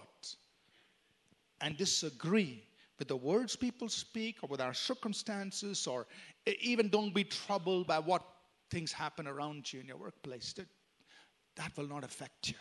and 1.60 1.76
disagree 1.76 2.62
with 2.98 3.08
the 3.08 3.16
words 3.16 3.56
people 3.56 3.88
speak 3.88 4.38
or 4.42 4.48
with 4.48 4.60
our 4.60 4.74
circumstances, 4.74 5.86
or 5.86 6.06
even 6.60 6.88
don't 6.88 7.14
be 7.14 7.24
troubled 7.24 7.86
by 7.86 7.98
what 7.98 8.22
things 8.70 8.92
happen 8.92 9.26
around 9.26 9.72
you 9.72 9.80
in 9.80 9.86
your 9.86 9.96
workplace, 9.96 10.52
that, 10.54 10.66
that 11.56 11.76
will 11.76 11.86
not 11.86 12.04
affect 12.04 12.48
you. 12.48 12.56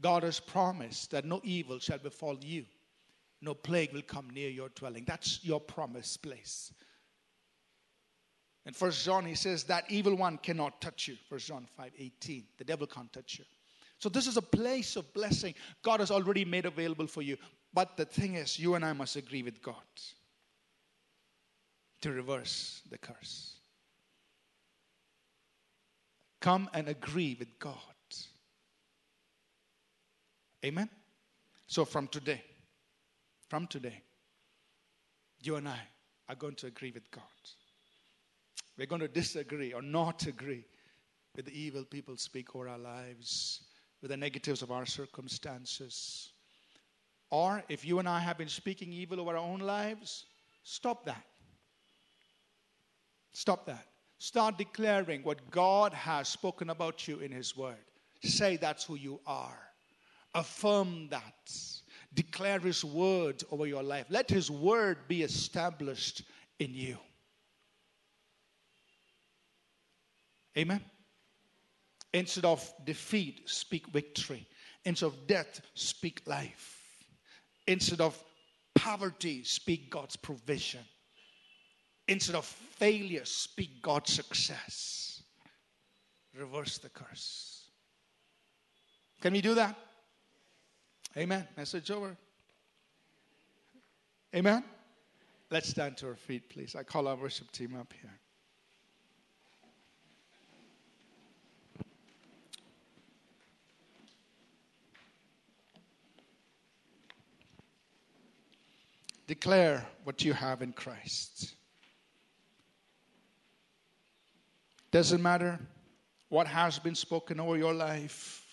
God 0.00 0.22
has 0.22 0.38
promised 0.38 1.10
that 1.10 1.24
no 1.24 1.40
evil 1.42 1.78
shall 1.78 1.98
befall 1.98 2.38
you, 2.40 2.64
no 3.40 3.54
plague 3.54 3.92
will 3.92 4.02
come 4.02 4.30
near 4.30 4.48
your 4.48 4.68
dwelling. 4.70 5.04
That's 5.06 5.44
your 5.44 5.60
promised 5.60 6.22
place. 6.22 6.72
In 8.66 8.74
First 8.74 9.04
John, 9.04 9.24
he 9.24 9.34
says 9.34 9.64
that 9.64 9.84
evil 9.88 10.14
one 10.14 10.36
cannot 10.38 10.80
touch 10.80 11.08
you. 11.08 11.16
First 11.28 11.48
John 11.48 11.66
5 11.76 11.92
18. 11.98 12.44
The 12.58 12.64
devil 12.64 12.86
can't 12.86 13.12
touch 13.12 13.38
you. 13.38 13.44
So, 13.98 14.08
this 14.08 14.26
is 14.28 14.36
a 14.36 14.42
place 14.42 14.96
of 14.96 15.12
blessing 15.12 15.54
God 15.82 16.00
has 16.00 16.10
already 16.10 16.44
made 16.44 16.66
available 16.66 17.06
for 17.06 17.22
you. 17.22 17.36
But 17.74 17.96
the 17.96 18.04
thing 18.04 18.34
is, 18.34 18.58
you 18.58 18.74
and 18.74 18.84
I 18.84 18.92
must 18.92 19.16
agree 19.16 19.42
with 19.42 19.60
God 19.60 19.74
to 22.02 22.12
reverse 22.12 22.82
the 22.90 22.98
curse. 22.98 23.56
Come 26.40 26.70
and 26.72 26.88
agree 26.88 27.36
with 27.38 27.58
God. 27.58 27.74
Amen? 30.64 30.88
So, 31.66 31.84
from 31.84 32.06
today, 32.06 32.42
from 33.48 33.66
today, 33.66 34.02
you 35.42 35.56
and 35.56 35.68
I 35.68 35.78
are 36.28 36.36
going 36.36 36.54
to 36.56 36.68
agree 36.68 36.92
with 36.92 37.10
God. 37.10 37.22
We're 38.76 38.86
going 38.86 39.00
to 39.00 39.08
disagree 39.08 39.72
or 39.72 39.82
not 39.82 40.26
agree 40.26 40.64
with 41.34 41.46
the 41.46 41.52
evil 41.52 41.84
people 41.84 42.16
speak 42.16 42.54
over 42.54 42.68
our 42.68 42.78
lives 42.78 43.62
with 44.00 44.10
the 44.10 44.16
negatives 44.16 44.62
of 44.62 44.70
our 44.70 44.86
circumstances. 44.86 46.30
Or 47.30 47.62
if 47.68 47.84
you 47.84 47.98
and 47.98 48.08
I 48.08 48.20
have 48.20 48.38
been 48.38 48.48
speaking 48.48 48.92
evil 48.92 49.20
over 49.20 49.32
our 49.32 49.36
own 49.36 49.60
lives, 49.60 50.24
stop 50.62 51.04
that. 51.04 51.24
Stop 53.32 53.66
that. 53.66 53.86
Start 54.18 54.58
declaring 54.58 55.22
what 55.22 55.50
God 55.50 55.92
has 55.92 56.28
spoken 56.28 56.70
about 56.70 57.06
you 57.06 57.18
in 57.20 57.30
His 57.30 57.56
Word. 57.56 57.76
Say 58.24 58.56
that's 58.56 58.84
who 58.84 58.96
you 58.96 59.20
are. 59.26 59.60
Affirm 60.34 61.08
that. 61.10 61.52
Declare 62.14 62.60
His 62.60 62.84
Word 62.84 63.44
over 63.50 63.66
your 63.66 63.82
life. 63.82 64.06
Let 64.08 64.28
His 64.30 64.50
Word 64.50 64.98
be 65.06 65.22
established 65.22 66.22
in 66.58 66.74
you. 66.74 66.96
Amen. 70.56 70.80
Instead 72.12 72.44
of 72.44 72.72
defeat, 72.84 73.48
speak 73.48 73.86
victory. 73.88 74.46
Instead 74.84 75.06
of 75.06 75.26
death, 75.26 75.60
speak 75.74 76.22
life. 76.26 76.76
Instead 77.66 78.00
of 78.00 78.18
poverty, 78.74 79.44
speak 79.44 79.90
God's 79.90 80.16
provision. 80.16 80.80
Instead 82.06 82.36
of 82.36 82.46
failure, 82.46 83.24
speak 83.24 83.82
God's 83.82 84.12
success. 84.12 85.22
Reverse 86.34 86.78
the 86.78 86.88
curse. 86.88 87.68
Can 89.20 89.32
we 89.32 89.40
do 89.40 89.54
that? 89.54 89.76
Amen. 91.16 91.46
Message 91.56 91.90
over. 91.90 92.16
Amen. 94.34 94.62
Let's 95.50 95.68
stand 95.68 95.96
to 95.98 96.08
our 96.08 96.16
feet, 96.16 96.48
please. 96.48 96.76
I 96.76 96.82
call 96.82 97.08
our 97.08 97.16
worship 97.16 97.50
team 97.50 97.76
up 97.78 97.92
here. 98.00 98.18
Declare 109.28 109.86
what 110.04 110.24
you 110.24 110.32
have 110.32 110.62
in 110.62 110.72
Christ. 110.72 111.54
Doesn't 114.90 115.22
matter 115.22 115.60
what 116.30 116.46
has 116.46 116.78
been 116.78 116.94
spoken 116.94 117.38
over 117.38 117.58
your 117.58 117.74
life, 117.74 118.44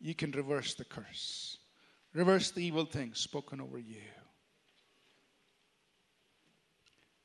you 0.00 0.14
can 0.14 0.30
reverse 0.32 0.74
the 0.74 0.86
curse, 0.86 1.58
reverse 2.14 2.50
the 2.50 2.64
evil 2.64 2.86
things 2.86 3.18
spoken 3.18 3.60
over 3.60 3.78
you. 3.78 4.00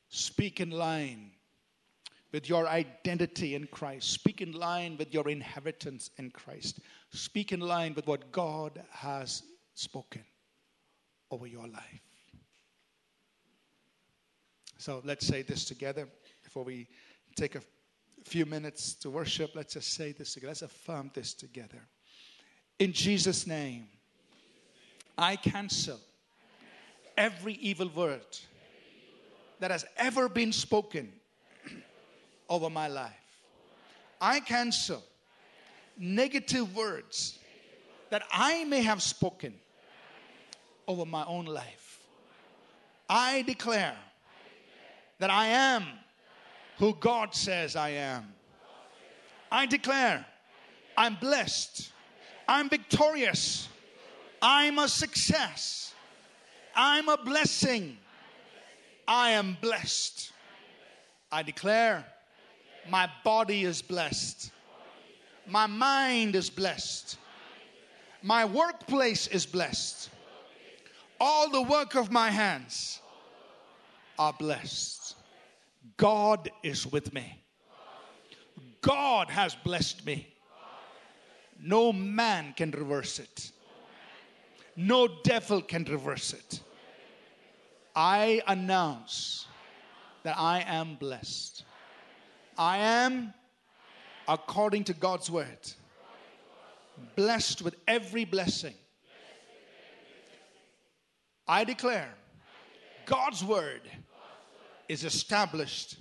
Speak 0.09 0.59
in 0.59 0.71
line 0.71 1.31
with 2.33 2.49
your 2.49 2.67
identity 2.67 3.55
in 3.55 3.67
Christ. 3.67 4.11
Speak 4.11 4.41
in 4.41 4.51
line 4.51 4.97
with 4.97 5.13
your 5.13 5.29
inheritance 5.29 6.09
in 6.17 6.29
Christ. 6.31 6.81
Speak 7.11 7.53
in 7.53 7.61
line 7.61 7.93
with 7.93 8.05
what 8.05 8.33
God 8.33 8.83
has 8.91 9.43
spoken 9.75 10.25
over 11.29 11.47
your 11.47 11.67
life. 11.67 12.10
So 14.81 14.99
let's 15.05 15.27
say 15.27 15.43
this 15.43 15.65
together 15.65 16.07
before 16.43 16.63
we 16.63 16.87
take 17.35 17.53
a 17.53 17.61
few 18.23 18.47
minutes 18.47 18.95
to 18.95 19.11
worship. 19.11 19.51
Let's 19.53 19.75
just 19.75 19.93
say 19.93 20.11
this 20.11 20.33
together. 20.33 20.47
Let's 20.49 20.63
affirm 20.63 21.11
this 21.13 21.35
together. 21.35 21.87
In 22.79 22.91
Jesus' 22.91 23.45
name, 23.45 23.87
I 25.15 25.35
cancel 25.35 25.99
every 27.15 27.53
evil 27.61 27.89
word 27.89 28.25
that 29.59 29.69
has 29.69 29.85
ever 29.97 30.27
been 30.27 30.51
spoken 30.51 31.11
over 32.49 32.71
my 32.71 32.87
life. 32.87 33.43
I 34.19 34.39
cancel 34.39 35.03
negative 35.95 36.75
words 36.75 37.37
that 38.09 38.23
I 38.31 38.63
may 38.63 38.81
have 38.81 39.03
spoken 39.03 39.53
over 40.87 41.05
my 41.05 41.23
own 41.25 41.45
life. 41.45 41.99
I 43.07 43.43
declare 43.43 43.95
that 45.21 45.29
I 45.29 45.45
am 45.49 45.85
who 46.79 46.95
God 46.95 47.35
says 47.35 47.75
I 47.75 47.89
am. 47.89 48.33
I 49.51 49.67
declare 49.67 50.25
I'm 50.97 51.15
blessed. 51.21 51.91
I'm 52.47 52.67
victorious. 52.67 53.69
I'm 54.41 54.79
a 54.79 54.87
success. 54.87 55.93
I'm 56.75 57.07
a 57.07 57.17
blessing. 57.17 57.97
I 59.07 59.29
am 59.31 59.57
blessed. 59.61 60.31
I 61.31 61.43
declare 61.43 62.03
my 62.89 63.07
body 63.23 63.63
is 63.63 63.79
blessed. 63.83 64.51
My 65.45 65.67
mind 65.67 66.35
is 66.35 66.49
blessed. 66.49 67.19
My 68.23 68.43
workplace 68.43 69.27
is 69.27 69.45
blessed. 69.45 70.09
All 71.19 71.47
the 71.51 71.61
work 71.61 71.93
of 71.93 72.11
my 72.11 72.31
hands 72.31 72.99
are 74.17 74.33
blessed. 74.33 75.00
God 76.01 76.49
is 76.63 76.91
with 76.91 77.13
me. 77.13 77.43
God 78.81 79.29
has 79.29 79.53
blessed 79.53 80.03
me. 80.03 80.33
No 81.61 81.93
man 81.93 82.55
can 82.57 82.71
reverse 82.71 83.19
it. 83.19 83.51
No 84.75 85.07
devil 85.23 85.61
can 85.61 85.83
reverse 85.83 86.33
it. 86.33 86.61
I 87.95 88.41
announce 88.47 89.45
that 90.23 90.39
I 90.39 90.61
am 90.61 90.95
blessed. 90.95 91.65
I 92.57 92.77
am, 92.77 93.31
according 94.27 94.85
to 94.85 94.93
God's 94.95 95.29
word, 95.29 95.71
blessed 97.15 97.61
with 97.61 97.75
every 97.87 98.25
blessing. 98.25 98.73
I 101.47 101.63
declare 101.63 102.11
God's 103.05 103.43
word 103.43 103.81
is 104.87 105.03
established 105.03 105.97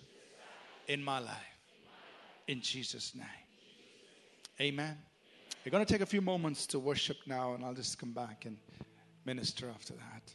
in 0.88 1.03
my 1.03 1.19
life. 1.19 1.37
In 2.49 2.61
Jesus' 2.61 3.14
name. 3.14 3.27
Amen. 4.61 4.99
We're 5.64 5.71
going 5.71 5.85
to 5.85 5.93
take 5.93 6.03
a 6.03 6.07
few 6.07 6.21
moments 6.21 6.66
to 6.66 6.79
worship 6.79 7.16
now, 7.27 7.55
and 7.55 7.64
I'll 7.64 7.75
just 7.75 7.99
come 7.99 8.12
back 8.12 8.45
and 8.47 8.57
minister 9.25 9.71
after 9.75 9.95
that. 9.95 10.35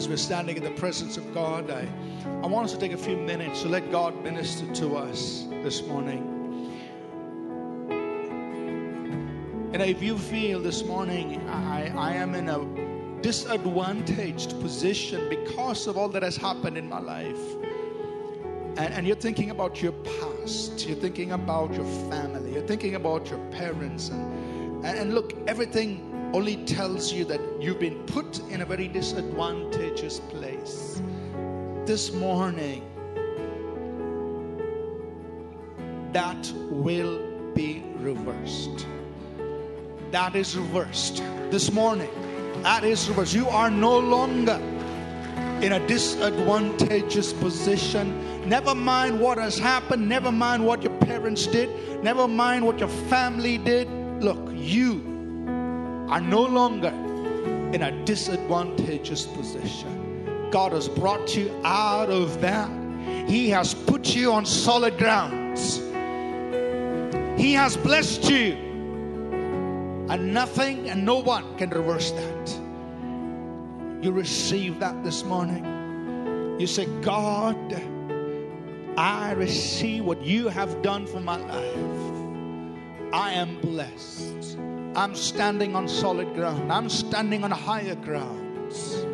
as 0.00 0.08
we're 0.08 0.16
standing 0.16 0.56
in 0.56 0.64
the 0.64 0.70
presence 0.70 1.18
of 1.18 1.34
God, 1.34 1.70
I, 1.70 1.86
I 2.42 2.46
want 2.46 2.64
us 2.64 2.72
to 2.72 2.78
take 2.78 2.92
a 2.92 2.96
few 2.96 3.18
minutes 3.18 3.60
to 3.60 3.68
let 3.68 3.90
God 3.90 4.24
minister 4.24 4.64
to 4.76 4.96
us 4.96 5.44
this 5.62 5.82
morning. 5.82 6.22
And 9.74 9.82
if 9.82 10.02
you 10.02 10.16
feel 10.16 10.58
this 10.58 10.84
morning, 10.84 11.46
I, 11.50 11.92
I 11.94 12.14
am 12.14 12.34
in 12.34 12.48
a 12.48 13.20
disadvantaged 13.20 14.58
position 14.62 15.28
because 15.28 15.86
of 15.86 15.98
all 15.98 16.08
that 16.08 16.22
has 16.22 16.34
happened 16.34 16.78
in 16.78 16.88
my 16.88 17.00
life 17.00 17.36
and, 18.78 18.94
and 18.94 19.06
you're 19.06 19.16
thinking 19.16 19.50
about 19.50 19.82
your 19.82 19.92
past, 19.92 20.88
you're 20.88 20.96
thinking 20.96 21.32
about 21.32 21.74
your 21.74 21.84
family, 22.08 22.54
you're 22.54 22.66
thinking 22.66 22.94
about 22.94 23.28
your 23.28 23.40
parents, 23.50 24.08
and, 24.08 24.82
and, 24.86 24.98
and 24.98 25.14
look, 25.14 25.34
everything 25.46 26.09
only 26.32 26.56
tells 26.64 27.12
you 27.12 27.24
that 27.24 27.40
you've 27.60 27.80
been 27.80 28.04
put 28.06 28.38
in 28.50 28.60
a 28.60 28.64
very 28.64 28.88
disadvantageous 28.88 30.20
place. 30.20 31.02
This 31.86 32.12
morning, 32.12 32.86
that 36.12 36.52
will 36.70 37.18
be 37.54 37.82
reversed. 37.96 38.86
That 40.10 40.34
is 40.36 40.56
reversed 40.56 41.22
this 41.50 41.72
morning. 41.72 42.10
That 42.62 42.84
is 42.84 43.08
reversed. 43.08 43.34
You 43.34 43.48
are 43.48 43.70
no 43.70 43.98
longer 43.98 44.60
in 45.62 45.72
a 45.72 45.86
disadvantageous 45.86 47.32
position. 47.34 48.48
Never 48.48 48.74
mind 48.74 49.20
what 49.20 49.38
has 49.38 49.58
happened, 49.58 50.08
never 50.08 50.32
mind 50.32 50.64
what 50.64 50.82
your 50.82 50.96
parents 50.98 51.46
did, 51.46 52.02
never 52.02 52.26
mind 52.26 52.64
what 52.64 52.78
your 52.78 52.88
family 52.88 53.58
did. 53.58 53.88
Look, 54.22 54.38
you 54.52 55.09
are 56.10 56.20
no 56.20 56.42
longer 56.42 56.92
in 57.72 57.82
a 57.82 58.04
disadvantageous 58.04 59.26
position. 59.26 60.48
God 60.50 60.72
has 60.72 60.88
brought 60.88 61.36
you 61.36 61.54
out 61.64 62.10
of 62.10 62.40
that. 62.40 62.68
He 63.28 63.48
has 63.50 63.74
put 63.74 64.14
you 64.16 64.32
on 64.32 64.44
solid 64.44 64.98
grounds. 64.98 65.78
He 67.40 67.52
has 67.52 67.76
blessed 67.76 68.28
you. 68.28 68.54
And 70.10 70.34
nothing 70.34 70.90
and 70.90 71.04
no 71.04 71.20
one 71.20 71.56
can 71.56 71.70
reverse 71.70 72.10
that. 72.10 72.50
You 74.02 74.10
receive 74.10 74.80
that 74.80 75.04
this 75.04 75.22
morning. 75.22 76.58
You 76.58 76.66
say, 76.66 76.86
God, 77.02 77.56
I 78.96 79.32
receive 79.32 80.04
what 80.04 80.20
you 80.22 80.48
have 80.48 80.82
done 80.82 81.06
for 81.06 81.20
my 81.20 81.36
life. 81.36 83.14
I 83.14 83.32
am 83.32 83.60
blessed. 83.60 84.58
I'm 84.94 85.14
standing 85.14 85.76
on 85.76 85.88
solid 85.88 86.34
ground. 86.34 86.72
I'm 86.72 86.88
standing 86.88 87.44
on 87.44 87.50
higher 87.50 87.94
grounds. 87.94 89.06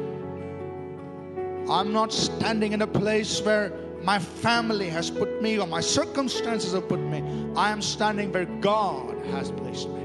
I'm 1.71 1.93
not 1.93 2.13
standing 2.13 2.73
in 2.73 2.83
a 2.83 2.87
place 2.87 3.43
where 3.43 3.73
my 4.03 4.19
family 4.19 4.89
has 4.89 5.11
put 5.11 5.43
me 5.43 5.59
or 5.59 5.67
my 5.67 5.81
circumstances 5.81 6.73
have 6.73 6.89
put 6.89 7.01
me. 7.01 7.23
I 7.57 7.71
am 7.71 7.83
standing 7.83 8.33
where 8.33 8.47
God 8.47 9.17
has 9.27 9.51
placed 9.51 9.89
me. 9.89 10.05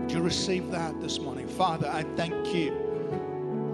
Would 0.00 0.10
you 0.10 0.20
receive 0.22 0.70
that 0.70 1.00
this 1.00 1.20
morning? 1.20 1.46
Father, 1.46 1.88
I 1.88 2.02
thank 2.16 2.54
you 2.54 2.70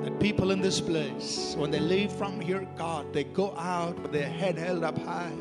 that 0.02 0.20
people 0.20 0.50
in 0.50 0.60
this 0.60 0.80
place, 0.80 1.54
when 1.56 1.70
they 1.70 1.80
leave 1.80 2.12
from 2.12 2.40
here, 2.40 2.66
God, 2.76 3.12
they 3.12 3.24
go 3.24 3.54
out 3.56 3.98
with 4.00 4.12
their 4.12 4.28
head 4.28 4.58
held 4.58 4.84
up 4.84 4.98
high, 4.98 5.32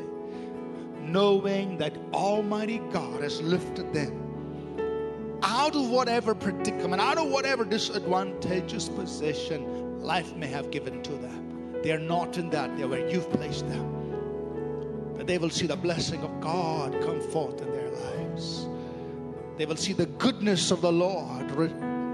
knowing 1.07 1.77
that 1.77 1.93
Almighty 2.13 2.79
God 2.91 3.23
has 3.23 3.41
lifted 3.41 3.93
them 3.93 4.27
out 5.43 5.75
of 5.75 5.89
whatever 5.89 6.33
predicament, 6.35 7.01
out 7.01 7.17
of 7.17 7.29
whatever 7.29 7.63
disadvantageous 7.63 8.89
position 8.89 10.01
life 10.01 10.35
may 10.35 10.47
have 10.47 10.71
given 10.71 11.01
to 11.03 11.11
them. 11.13 11.73
They 11.83 11.91
are 11.91 11.99
not 11.99 12.37
in 12.37 12.49
that, 12.51 12.75
they're 12.77 12.87
where 12.87 13.07
you've 13.07 13.29
placed 13.31 13.67
them. 13.67 15.13
That 15.15 15.27
they 15.27 15.37
will 15.37 15.49
see 15.49 15.67
the 15.67 15.75
blessing 15.75 16.21
of 16.21 16.41
God 16.41 16.93
come 17.03 17.21
forth 17.21 17.61
in 17.61 17.71
their 17.71 17.89
lives. 17.89 18.67
They 19.57 19.65
will 19.65 19.75
see 19.75 19.93
the 19.93 20.05
goodness 20.05 20.71
of 20.71 20.81
the 20.81 20.91
Lord 20.91 21.47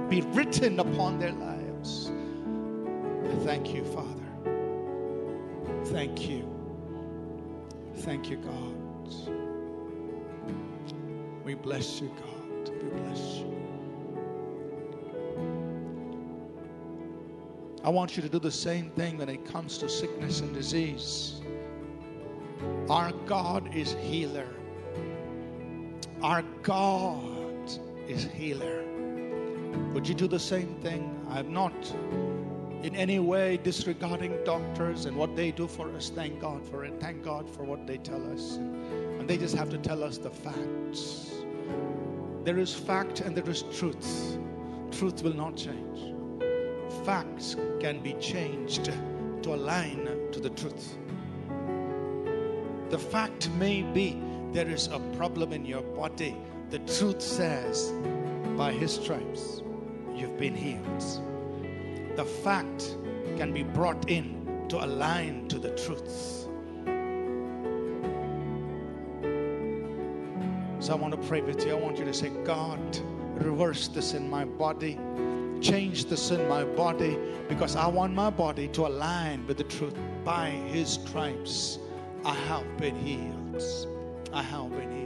be 0.09 0.21
written 0.21 0.79
upon 0.79 1.19
their 1.19 1.31
lives. 1.31 2.11
Thank 3.43 3.73
you, 3.73 3.83
Father. 3.83 4.09
Thank 5.85 6.29
you. 6.29 6.49
Thank 7.95 8.29
you, 8.29 8.37
God. 8.37 8.82
We 11.43 11.55
bless 11.55 12.01
you, 12.01 12.09
God. 12.09 12.69
We 12.69 12.89
bless 12.89 13.37
you. 13.37 13.53
I 17.83 17.89
want 17.89 18.15
you 18.15 18.23
to 18.23 18.29
do 18.29 18.39
the 18.39 18.51
same 18.51 18.91
thing 18.91 19.17
when 19.17 19.27
it 19.27 19.45
comes 19.45 19.77
to 19.79 19.89
sickness 19.89 20.39
and 20.39 20.53
disease. 20.53 21.41
Our 22.89 23.11
God 23.25 23.75
is 23.75 23.93
healer. 24.01 24.47
Our 26.21 26.43
God 26.61 27.69
is 28.07 28.23
healer. 28.23 28.85
Would 29.93 30.07
you 30.07 30.15
do 30.15 30.27
the 30.27 30.39
same 30.39 30.75
thing? 30.75 31.13
I'm 31.29 31.51
not 31.51 31.73
in 32.83 32.95
any 32.97 33.17
way 33.19 33.57
disregarding 33.63 34.37
doctors 34.43 35.05
and 35.05 35.15
what 35.15 35.35
they 35.37 35.51
do 35.51 35.67
for 35.67 35.89
us. 35.95 36.09
Thank 36.09 36.41
God 36.41 36.65
for 36.65 36.83
it. 36.83 36.93
Thank 36.99 37.23
God 37.23 37.49
for 37.49 37.63
what 37.63 37.87
they 37.87 37.97
tell 37.97 38.29
us. 38.31 38.57
And 38.57 39.27
they 39.27 39.37
just 39.37 39.55
have 39.55 39.69
to 39.69 39.77
tell 39.77 40.03
us 40.03 40.17
the 40.17 40.29
facts. 40.29 41.31
There 42.43 42.59
is 42.59 42.73
fact 42.73 43.21
and 43.21 43.35
there 43.35 43.49
is 43.49 43.63
truth. 43.73 44.37
Truth 44.91 45.23
will 45.23 45.33
not 45.33 45.55
change. 45.55 46.13
Facts 47.05 47.55
can 47.79 48.01
be 48.03 48.13
changed 48.13 48.85
to 49.43 49.53
align 49.53 50.29
to 50.33 50.39
the 50.41 50.49
truth. 50.49 50.97
The 52.89 52.99
fact 52.99 53.49
may 53.51 53.81
be 53.81 54.21
there 54.51 54.67
is 54.67 54.87
a 54.87 54.99
problem 55.17 55.53
in 55.53 55.65
your 55.65 55.81
body. 55.81 56.35
The 56.69 56.79
truth 56.79 57.21
says, 57.21 57.93
by 58.57 58.73
his 58.73 58.95
stripes, 58.95 59.63
you've 60.13 60.37
been 60.37 60.53
healed. 60.53 61.32
The 62.15 62.25
fact 62.25 62.95
can 63.37 63.51
be 63.51 63.63
brought 63.63 64.09
in 64.09 64.65
to 64.69 64.83
align 64.83 65.47
to 65.47 65.57
the 65.57 65.71
truth. 65.71 66.47
So 70.79 70.91
I 70.91 70.95
want 70.95 71.13
to 71.19 71.27
pray 71.27 71.41
with 71.41 71.65
you. 71.65 71.71
I 71.71 71.75
want 71.79 71.97
you 71.97 72.05
to 72.05 72.13
say, 72.13 72.29
God, 72.43 72.79
reverse 73.35 73.87
this 73.87 74.13
in 74.13 74.29
my 74.29 74.45
body. 74.45 74.99
Change 75.61 76.05
this 76.05 76.31
in 76.31 76.47
my 76.49 76.65
body 76.65 77.17
because 77.47 77.75
I 77.75 77.87
want 77.87 78.13
my 78.13 78.29
body 78.29 78.67
to 78.69 78.87
align 78.87 79.47
with 79.47 79.57
the 79.57 79.63
truth. 79.63 79.95
By 80.23 80.49
his 80.49 80.89
stripes, 80.89 81.79
I 82.25 82.33
have 82.33 82.77
been 82.77 82.95
healed. 82.95 83.63
I 84.33 84.43
have 84.43 84.69
been 84.71 84.91
healed. 84.91 85.02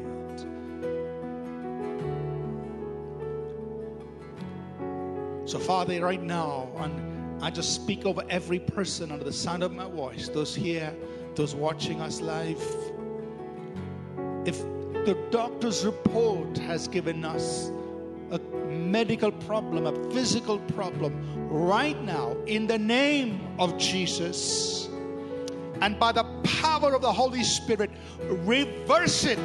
So, 5.47 5.59
Father, 5.59 6.01
right 6.01 6.21
now, 6.21 6.67
and 6.75 7.41
I 7.41 7.49
just 7.49 7.73
speak 7.73 8.05
over 8.05 8.21
every 8.29 8.59
person 8.59 9.13
under 9.13 9.23
the 9.23 9.31
sound 9.31 9.63
of 9.63 9.71
my 9.71 9.89
voice, 9.89 10.27
those 10.27 10.53
here, 10.53 10.93
those 11.35 11.55
watching 11.55 12.01
us 12.01 12.19
live. 12.19 12.61
If 14.45 14.61
the 15.05 15.17
doctor's 15.31 15.85
report 15.85 16.57
has 16.57 16.89
given 16.89 17.23
us 17.23 17.71
a 18.29 18.39
medical 18.67 19.31
problem, 19.31 19.85
a 19.85 20.11
physical 20.11 20.59
problem, 20.59 21.15
right 21.49 22.03
now, 22.03 22.35
in 22.45 22.67
the 22.67 22.77
name 22.77 23.39
of 23.57 23.77
Jesus, 23.77 24.89
and 25.79 25.97
by 25.97 26.11
the 26.11 26.25
power 26.43 26.93
of 26.93 27.01
the 27.01 27.13
Holy 27.13 27.45
Spirit, 27.45 27.89
reverse 28.19 29.23
it. 29.23 29.39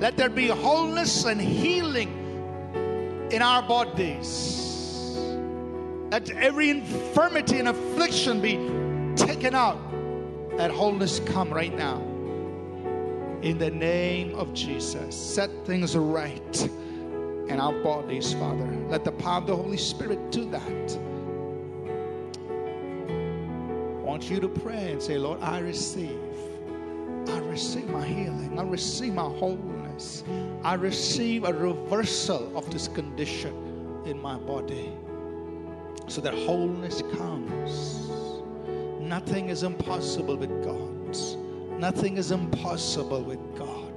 Let 0.00 0.16
there 0.16 0.30
be 0.30 0.46
wholeness 0.48 1.26
and 1.26 1.38
healing 1.38 2.17
in 3.30 3.42
our 3.42 3.62
bodies. 3.62 5.16
Let 6.10 6.30
every 6.30 6.70
infirmity 6.70 7.58
and 7.58 7.68
affliction 7.68 8.40
be 8.40 8.56
taken 9.16 9.54
out. 9.54 9.78
Let 10.54 10.70
wholeness 10.70 11.20
come 11.20 11.50
right 11.50 11.76
now. 11.76 11.98
In 13.42 13.58
the 13.58 13.70
name 13.70 14.34
of 14.34 14.52
Jesus, 14.54 15.14
set 15.14 15.50
things 15.64 15.96
right. 15.96 16.70
in 17.48 17.60
our 17.60 17.72
bodies, 17.82 18.32
Father. 18.34 18.66
Let 18.88 19.04
the 19.04 19.12
power 19.12 19.38
of 19.38 19.46
the 19.46 19.56
Holy 19.56 19.76
Spirit 19.76 20.30
do 20.30 20.50
that. 20.50 20.98
I 23.98 24.02
want 24.02 24.28
you 24.30 24.40
to 24.40 24.48
pray 24.48 24.92
and 24.92 25.02
say, 25.02 25.18
Lord, 25.18 25.40
I 25.40 25.58
receive. 25.60 26.18
I 27.28 27.38
receive 27.38 27.88
my 27.88 28.06
healing. 28.06 28.58
I 28.58 28.62
receive 28.62 29.14
my 29.14 29.22
wholeness. 29.22 29.77
I 30.62 30.74
receive 30.74 31.44
a 31.44 31.52
reversal 31.52 32.56
of 32.56 32.70
this 32.70 32.88
condition 32.88 34.02
in 34.04 34.20
my 34.20 34.36
body 34.36 34.92
so 36.06 36.20
that 36.20 36.34
wholeness 36.34 37.02
comes. 37.16 38.08
Nothing 39.00 39.48
is 39.48 39.62
impossible 39.62 40.36
with 40.36 40.62
God. 40.64 41.80
Nothing 41.80 42.16
is 42.16 42.30
impossible 42.30 43.22
with 43.22 43.40
God. 43.56 43.88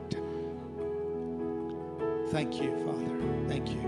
Thank 2.32 2.62
you, 2.62 2.76
Father. 2.86 3.48
Thank 3.48 3.70
you. 3.70 3.82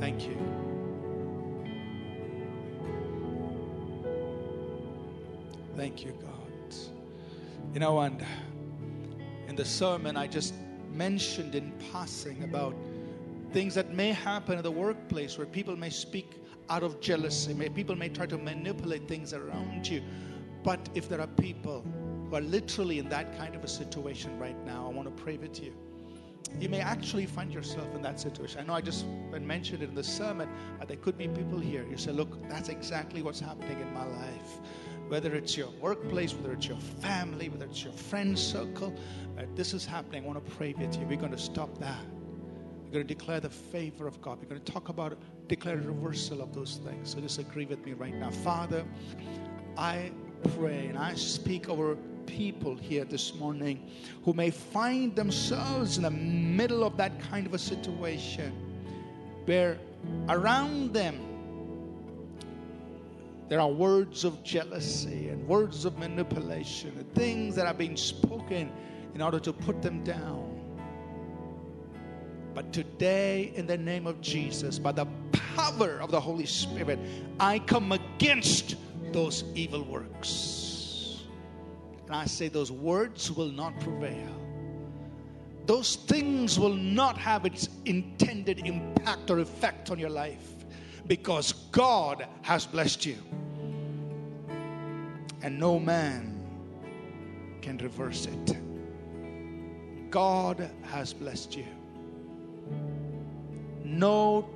Thank 0.00 0.26
you. 0.26 0.38
Thank 5.76 6.04
you, 6.04 6.12
God. 6.12 6.76
You 7.74 7.80
know, 7.80 8.00
and 8.00 8.24
in 9.48 9.56
the 9.56 9.64
sermon, 9.64 10.16
I 10.16 10.26
just 10.26 10.54
mentioned 10.94 11.54
in 11.54 11.72
passing 11.92 12.42
about 12.44 12.74
things 13.52 13.74
that 13.74 13.92
may 13.94 14.12
happen 14.12 14.56
in 14.58 14.62
the 14.62 14.70
workplace 14.70 15.38
where 15.38 15.46
people 15.46 15.76
may 15.76 15.90
speak 15.90 16.40
out 16.70 16.82
of 16.82 17.00
jealousy, 17.00 17.54
may, 17.54 17.68
people 17.68 17.94
may 17.94 18.08
try 18.08 18.26
to 18.26 18.38
manipulate 18.38 19.06
things 19.06 19.32
around 19.32 19.86
you. 19.86 20.02
But 20.62 20.88
if 20.94 21.08
there 21.08 21.20
are 21.20 21.26
people 21.26 21.84
who 22.28 22.34
are 22.34 22.40
literally 22.40 22.98
in 22.98 23.08
that 23.10 23.36
kind 23.36 23.54
of 23.54 23.62
a 23.62 23.68
situation 23.68 24.38
right 24.38 24.56
now, 24.64 24.86
I 24.86 24.94
want 24.94 25.14
to 25.14 25.22
pray 25.22 25.36
with 25.36 25.62
you. 25.62 25.74
You 26.60 26.68
may 26.68 26.80
actually 26.80 27.26
find 27.26 27.52
yourself 27.52 27.94
in 27.94 28.02
that 28.02 28.20
situation. 28.20 28.60
I 28.60 28.64
know 28.64 28.74
I 28.74 28.80
just 28.80 29.06
mentioned 29.32 29.82
it 29.82 29.88
in 29.88 29.94
the 29.94 30.04
sermon, 30.04 30.48
but 30.78 30.88
there 30.88 30.96
could 30.96 31.18
be 31.18 31.26
people 31.28 31.58
here. 31.58 31.84
You 31.90 31.96
say, 31.96 32.12
Look, 32.12 32.48
that's 32.48 32.68
exactly 32.68 33.22
what's 33.22 33.40
happening 33.40 33.80
in 33.80 33.92
my 33.92 34.06
life 34.06 34.60
whether 35.08 35.34
it's 35.34 35.56
your 35.56 35.68
workplace, 35.80 36.34
whether 36.34 36.52
it's 36.52 36.66
your 36.66 36.78
family, 36.78 37.48
whether 37.48 37.66
it's 37.66 37.84
your 37.84 37.92
friend 37.92 38.38
circle, 38.38 38.94
uh, 39.38 39.42
this 39.54 39.74
is 39.74 39.84
happening. 39.84 40.24
I 40.24 40.26
want 40.26 40.44
to 40.44 40.54
pray 40.54 40.74
with 40.76 40.96
you. 40.96 41.06
We're 41.06 41.18
going 41.18 41.32
to 41.32 41.38
stop 41.38 41.76
that. 41.78 42.00
We're 42.84 42.92
going 42.92 43.06
to 43.06 43.14
declare 43.14 43.40
the 43.40 43.50
favor 43.50 44.06
of 44.06 44.20
God. 44.22 44.38
We're 44.40 44.48
going 44.48 44.60
to 44.60 44.72
talk 44.72 44.88
about, 44.88 45.18
declare 45.48 45.74
a 45.74 45.82
reversal 45.82 46.40
of 46.40 46.54
those 46.54 46.80
things. 46.84 47.10
So 47.10 47.20
just 47.20 47.38
agree 47.38 47.66
with 47.66 47.84
me 47.84 47.92
right 47.92 48.14
now. 48.14 48.30
Father, 48.30 48.84
I 49.76 50.12
pray 50.56 50.86
and 50.86 50.98
I 50.98 51.14
speak 51.14 51.68
over 51.68 51.96
people 52.26 52.76
here 52.76 53.04
this 53.04 53.34
morning 53.34 53.90
who 54.24 54.32
may 54.32 54.50
find 54.50 55.14
themselves 55.14 55.96
in 55.96 56.04
the 56.04 56.10
middle 56.10 56.84
of 56.84 56.96
that 56.96 57.20
kind 57.20 57.46
of 57.46 57.54
a 57.54 57.58
situation 57.58 58.52
where 59.44 59.78
around 60.28 60.92
them 60.92 61.33
there 63.54 63.60
are 63.60 63.70
words 63.70 64.24
of 64.24 64.42
jealousy 64.42 65.28
and 65.28 65.46
words 65.46 65.84
of 65.84 65.96
manipulation 65.96 66.92
and 66.98 67.14
things 67.14 67.54
that 67.54 67.68
are 67.68 67.72
being 67.72 67.96
spoken 67.96 68.72
in 69.14 69.22
order 69.22 69.38
to 69.38 69.52
put 69.52 69.80
them 69.80 70.02
down. 70.02 70.60
But 72.52 72.72
today, 72.72 73.52
in 73.54 73.68
the 73.68 73.78
name 73.78 74.08
of 74.08 74.20
Jesus, 74.20 74.80
by 74.80 74.90
the 74.90 75.06
power 75.54 76.00
of 76.00 76.10
the 76.10 76.20
Holy 76.20 76.46
Spirit, 76.46 76.98
I 77.38 77.60
come 77.60 77.92
against 77.92 78.74
those 79.12 79.44
evil 79.54 79.84
works. 79.84 81.22
And 82.06 82.16
I 82.16 82.24
say 82.24 82.48
those 82.48 82.72
words 82.72 83.30
will 83.30 83.52
not 83.52 83.78
prevail. 83.78 84.34
Those 85.66 85.94
things 85.94 86.58
will 86.58 86.74
not 86.74 87.16
have 87.18 87.46
its 87.46 87.68
intended 87.84 88.66
impact 88.66 89.30
or 89.30 89.38
effect 89.38 89.92
on 89.92 90.00
your 90.00 90.10
life 90.10 90.54
because 91.06 91.52
God 91.70 92.26
has 92.42 92.66
blessed 92.66 93.06
you. 93.06 93.18
And 95.44 95.58
no 95.58 95.78
man 95.78 96.40
can 97.60 97.76
reverse 97.76 98.24
it. 98.24 98.56
God 100.10 100.70
has 100.84 101.12
blessed 101.12 101.54
you. 101.54 101.66
No 103.84 104.48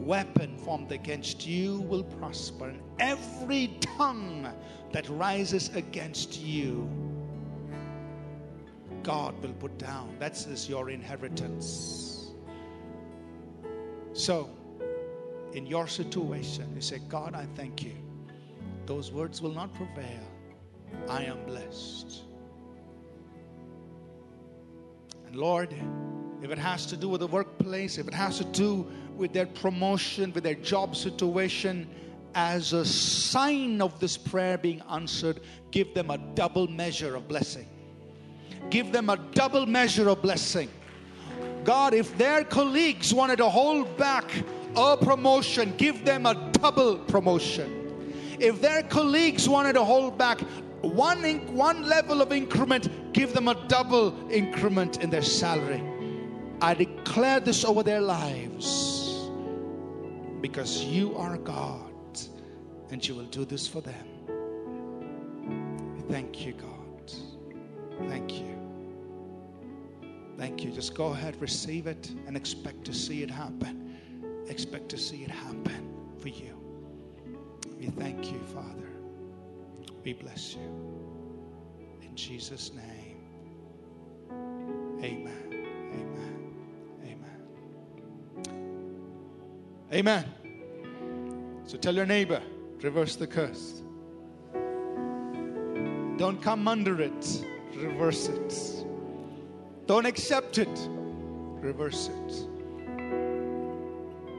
weapon 0.00 0.58
formed 0.58 0.90
against 0.90 1.46
you 1.46 1.82
will 1.82 2.02
prosper, 2.02 2.70
and 2.70 2.82
every 2.98 3.78
tongue 3.80 4.52
that 4.90 5.08
rises 5.10 5.70
against 5.76 6.40
you, 6.40 6.90
God 9.04 9.40
will 9.40 9.52
put 9.52 9.78
down. 9.78 10.16
That's 10.18 10.68
your 10.68 10.90
inheritance. 10.90 12.32
So, 14.12 14.50
in 15.52 15.68
your 15.68 15.86
situation, 15.86 16.72
you 16.74 16.80
say, 16.80 16.98
God, 17.08 17.36
I 17.36 17.46
thank 17.54 17.84
you. 17.84 17.92
Those 18.88 19.12
words 19.12 19.42
will 19.42 19.52
not 19.52 19.74
prevail. 19.74 20.22
I 21.10 21.24
am 21.24 21.44
blessed. 21.44 22.22
And 25.26 25.36
Lord, 25.36 25.74
if 26.42 26.50
it 26.50 26.56
has 26.56 26.86
to 26.86 26.96
do 26.96 27.10
with 27.10 27.20
the 27.20 27.26
workplace, 27.26 27.98
if 27.98 28.08
it 28.08 28.14
has 28.14 28.38
to 28.38 28.44
do 28.44 28.90
with 29.14 29.34
their 29.34 29.44
promotion, 29.44 30.32
with 30.32 30.42
their 30.42 30.54
job 30.54 30.96
situation, 30.96 31.86
as 32.34 32.72
a 32.72 32.82
sign 32.82 33.82
of 33.82 34.00
this 34.00 34.16
prayer 34.16 34.56
being 34.56 34.80
answered, 34.90 35.40
give 35.70 35.92
them 35.92 36.10
a 36.10 36.16
double 36.34 36.66
measure 36.66 37.14
of 37.14 37.28
blessing. 37.28 37.68
Give 38.70 38.90
them 38.90 39.10
a 39.10 39.18
double 39.32 39.66
measure 39.66 40.08
of 40.08 40.22
blessing. 40.22 40.70
God, 41.62 41.92
if 41.92 42.16
their 42.16 42.42
colleagues 42.42 43.12
wanted 43.12 43.36
to 43.36 43.50
hold 43.50 43.98
back 43.98 44.32
a 44.74 44.96
promotion, 44.96 45.74
give 45.76 46.06
them 46.06 46.24
a 46.24 46.34
double 46.52 46.96
promotion. 46.96 47.77
If 48.38 48.60
their 48.60 48.82
colleagues 48.84 49.48
wanted 49.48 49.74
to 49.74 49.84
hold 49.84 50.16
back 50.16 50.40
one, 50.82 51.22
one 51.54 51.82
level 51.88 52.22
of 52.22 52.32
increment, 52.32 53.12
give 53.12 53.32
them 53.32 53.48
a 53.48 53.54
double 53.66 54.14
increment 54.30 55.02
in 55.02 55.10
their 55.10 55.22
salary. 55.22 55.82
I 56.60 56.74
declare 56.74 57.40
this 57.40 57.64
over 57.64 57.82
their 57.82 58.00
lives 58.00 59.30
because 60.40 60.84
you 60.84 61.16
are 61.16 61.36
God 61.36 61.92
and 62.90 63.06
you 63.06 63.14
will 63.14 63.24
do 63.24 63.44
this 63.44 63.66
for 63.66 63.80
them. 63.80 64.06
Thank 66.08 66.46
you, 66.46 66.52
God. 66.52 67.12
Thank 68.08 68.32
you. 68.34 68.56
Thank 70.36 70.64
you. 70.64 70.70
Just 70.70 70.94
go 70.94 71.08
ahead, 71.08 71.40
receive 71.40 71.86
it, 71.86 72.10
and 72.26 72.36
expect 72.36 72.84
to 72.84 72.94
see 72.94 73.22
it 73.22 73.30
happen 73.30 73.88
expect 74.48 74.88
to 74.90 74.98
see 74.98 75.22
it 75.22 75.30
happen 75.30 75.94
for 76.18 76.28
you. 76.28 76.67
We 77.78 77.86
thank 77.86 78.32
you, 78.32 78.40
Father. 78.54 78.88
We 80.04 80.12
bless 80.12 80.54
you. 80.54 80.60
In 82.02 82.14
Jesus' 82.16 82.72
name. 82.72 83.18
Amen. 85.02 85.66
Amen. 85.94 86.54
Amen. 87.04 87.40
Amen. 89.92 90.24
So 91.66 91.76
tell 91.78 91.94
your 91.94 92.06
neighbor, 92.06 92.42
reverse 92.82 93.16
the 93.16 93.26
curse. 93.26 93.82
Don't 96.16 96.42
come 96.42 96.66
under 96.66 97.00
it, 97.00 97.44
reverse 97.76 98.28
it. 98.28 98.84
Don't 99.86 100.04
accept 100.04 100.58
it, 100.58 100.88
reverse 101.60 102.08
it. 102.08 102.48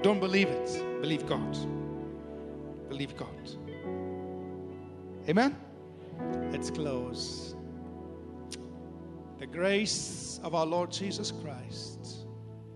Don't 0.01 0.19
believe 0.19 0.49
it. 0.49 1.01
Believe 1.01 1.25
God. 1.25 1.57
Believe 3.00 3.16
God. 3.16 3.50
Amen? 5.30 5.56
Let's 6.52 6.70
close. 6.70 7.56
The 9.38 9.47
grace 9.47 10.41
of 10.43 10.54
our 10.54 10.66
Lord 10.66 10.91
Jesus 10.91 11.32
Christ, 11.32 12.28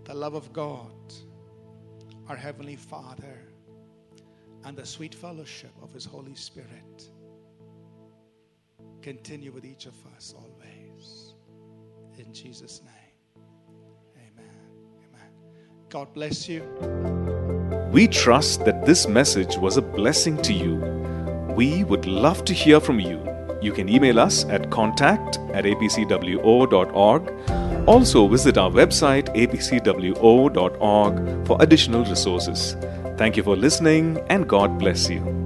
the 0.06 0.14
love 0.14 0.34
of 0.34 0.54
God, 0.54 0.94
our 2.30 2.38
Heavenly 2.38 2.78
Father, 2.78 3.38
and 4.64 4.78
the 4.78 4.86
sweet 4.86 5.14
fellowship 5.14 5.74
of 5.82 5.92
His 5.92 6.06
Holy 6.06 6.36
Spirit 6.36 7.10
continue 9.02 9.52
with 9.52 9.66
each 9.66 9.88
of 9.88 9.96
us 10.16 10.34
always. 10.38 11.34
In 12.18 12.34
Jesus' 12.34 12.82
name. 12.82 13.44
Amen. 14.16 14.56
Amen. 15.06 15.32
God 15.90 16.14
bless 16.14 16.48
you. 16.48 17.83
We 17.94 18.08
trust 18.08 18.66
that 18.66 18.88
this 18.88 19.08
message 19.08 19.56
was 19.58 19.78
a 19.78 19.82
blessing 19.84 20.42
to 20.42 20.52
you. 20.52 20.78
We 21.56 21.84
would 21.84 22.08
love 22.08 22.44
to 22.46 22.54
hear 22.54 22.80
from 22.80 23.00
you. 23.00 23.22
You 23.62 23.72
can 23.72 23.88
email 23.88 24.20
us 24.20 24.46
at 24.46 24.72
contact 24.72 25.38
at 25.54 25.66
apcwo.org. 25.66 27.32
Also, 27.88 28.28
visit 28.28 28.58
our 28.58 28.72
website 28.72 29.28
apcwo.org 29.36 31.46
for 31.46 31.62
additional 31.62 32.04
resources. 32.04 32.76
Thank 33.16 33.38
you 33.38 33.44
for 33.44 33.56
listening 33.56 34.18
and 34.28 34.50
God 34.50 34.80
bless 34.80 35.08
you. 35.08 35.43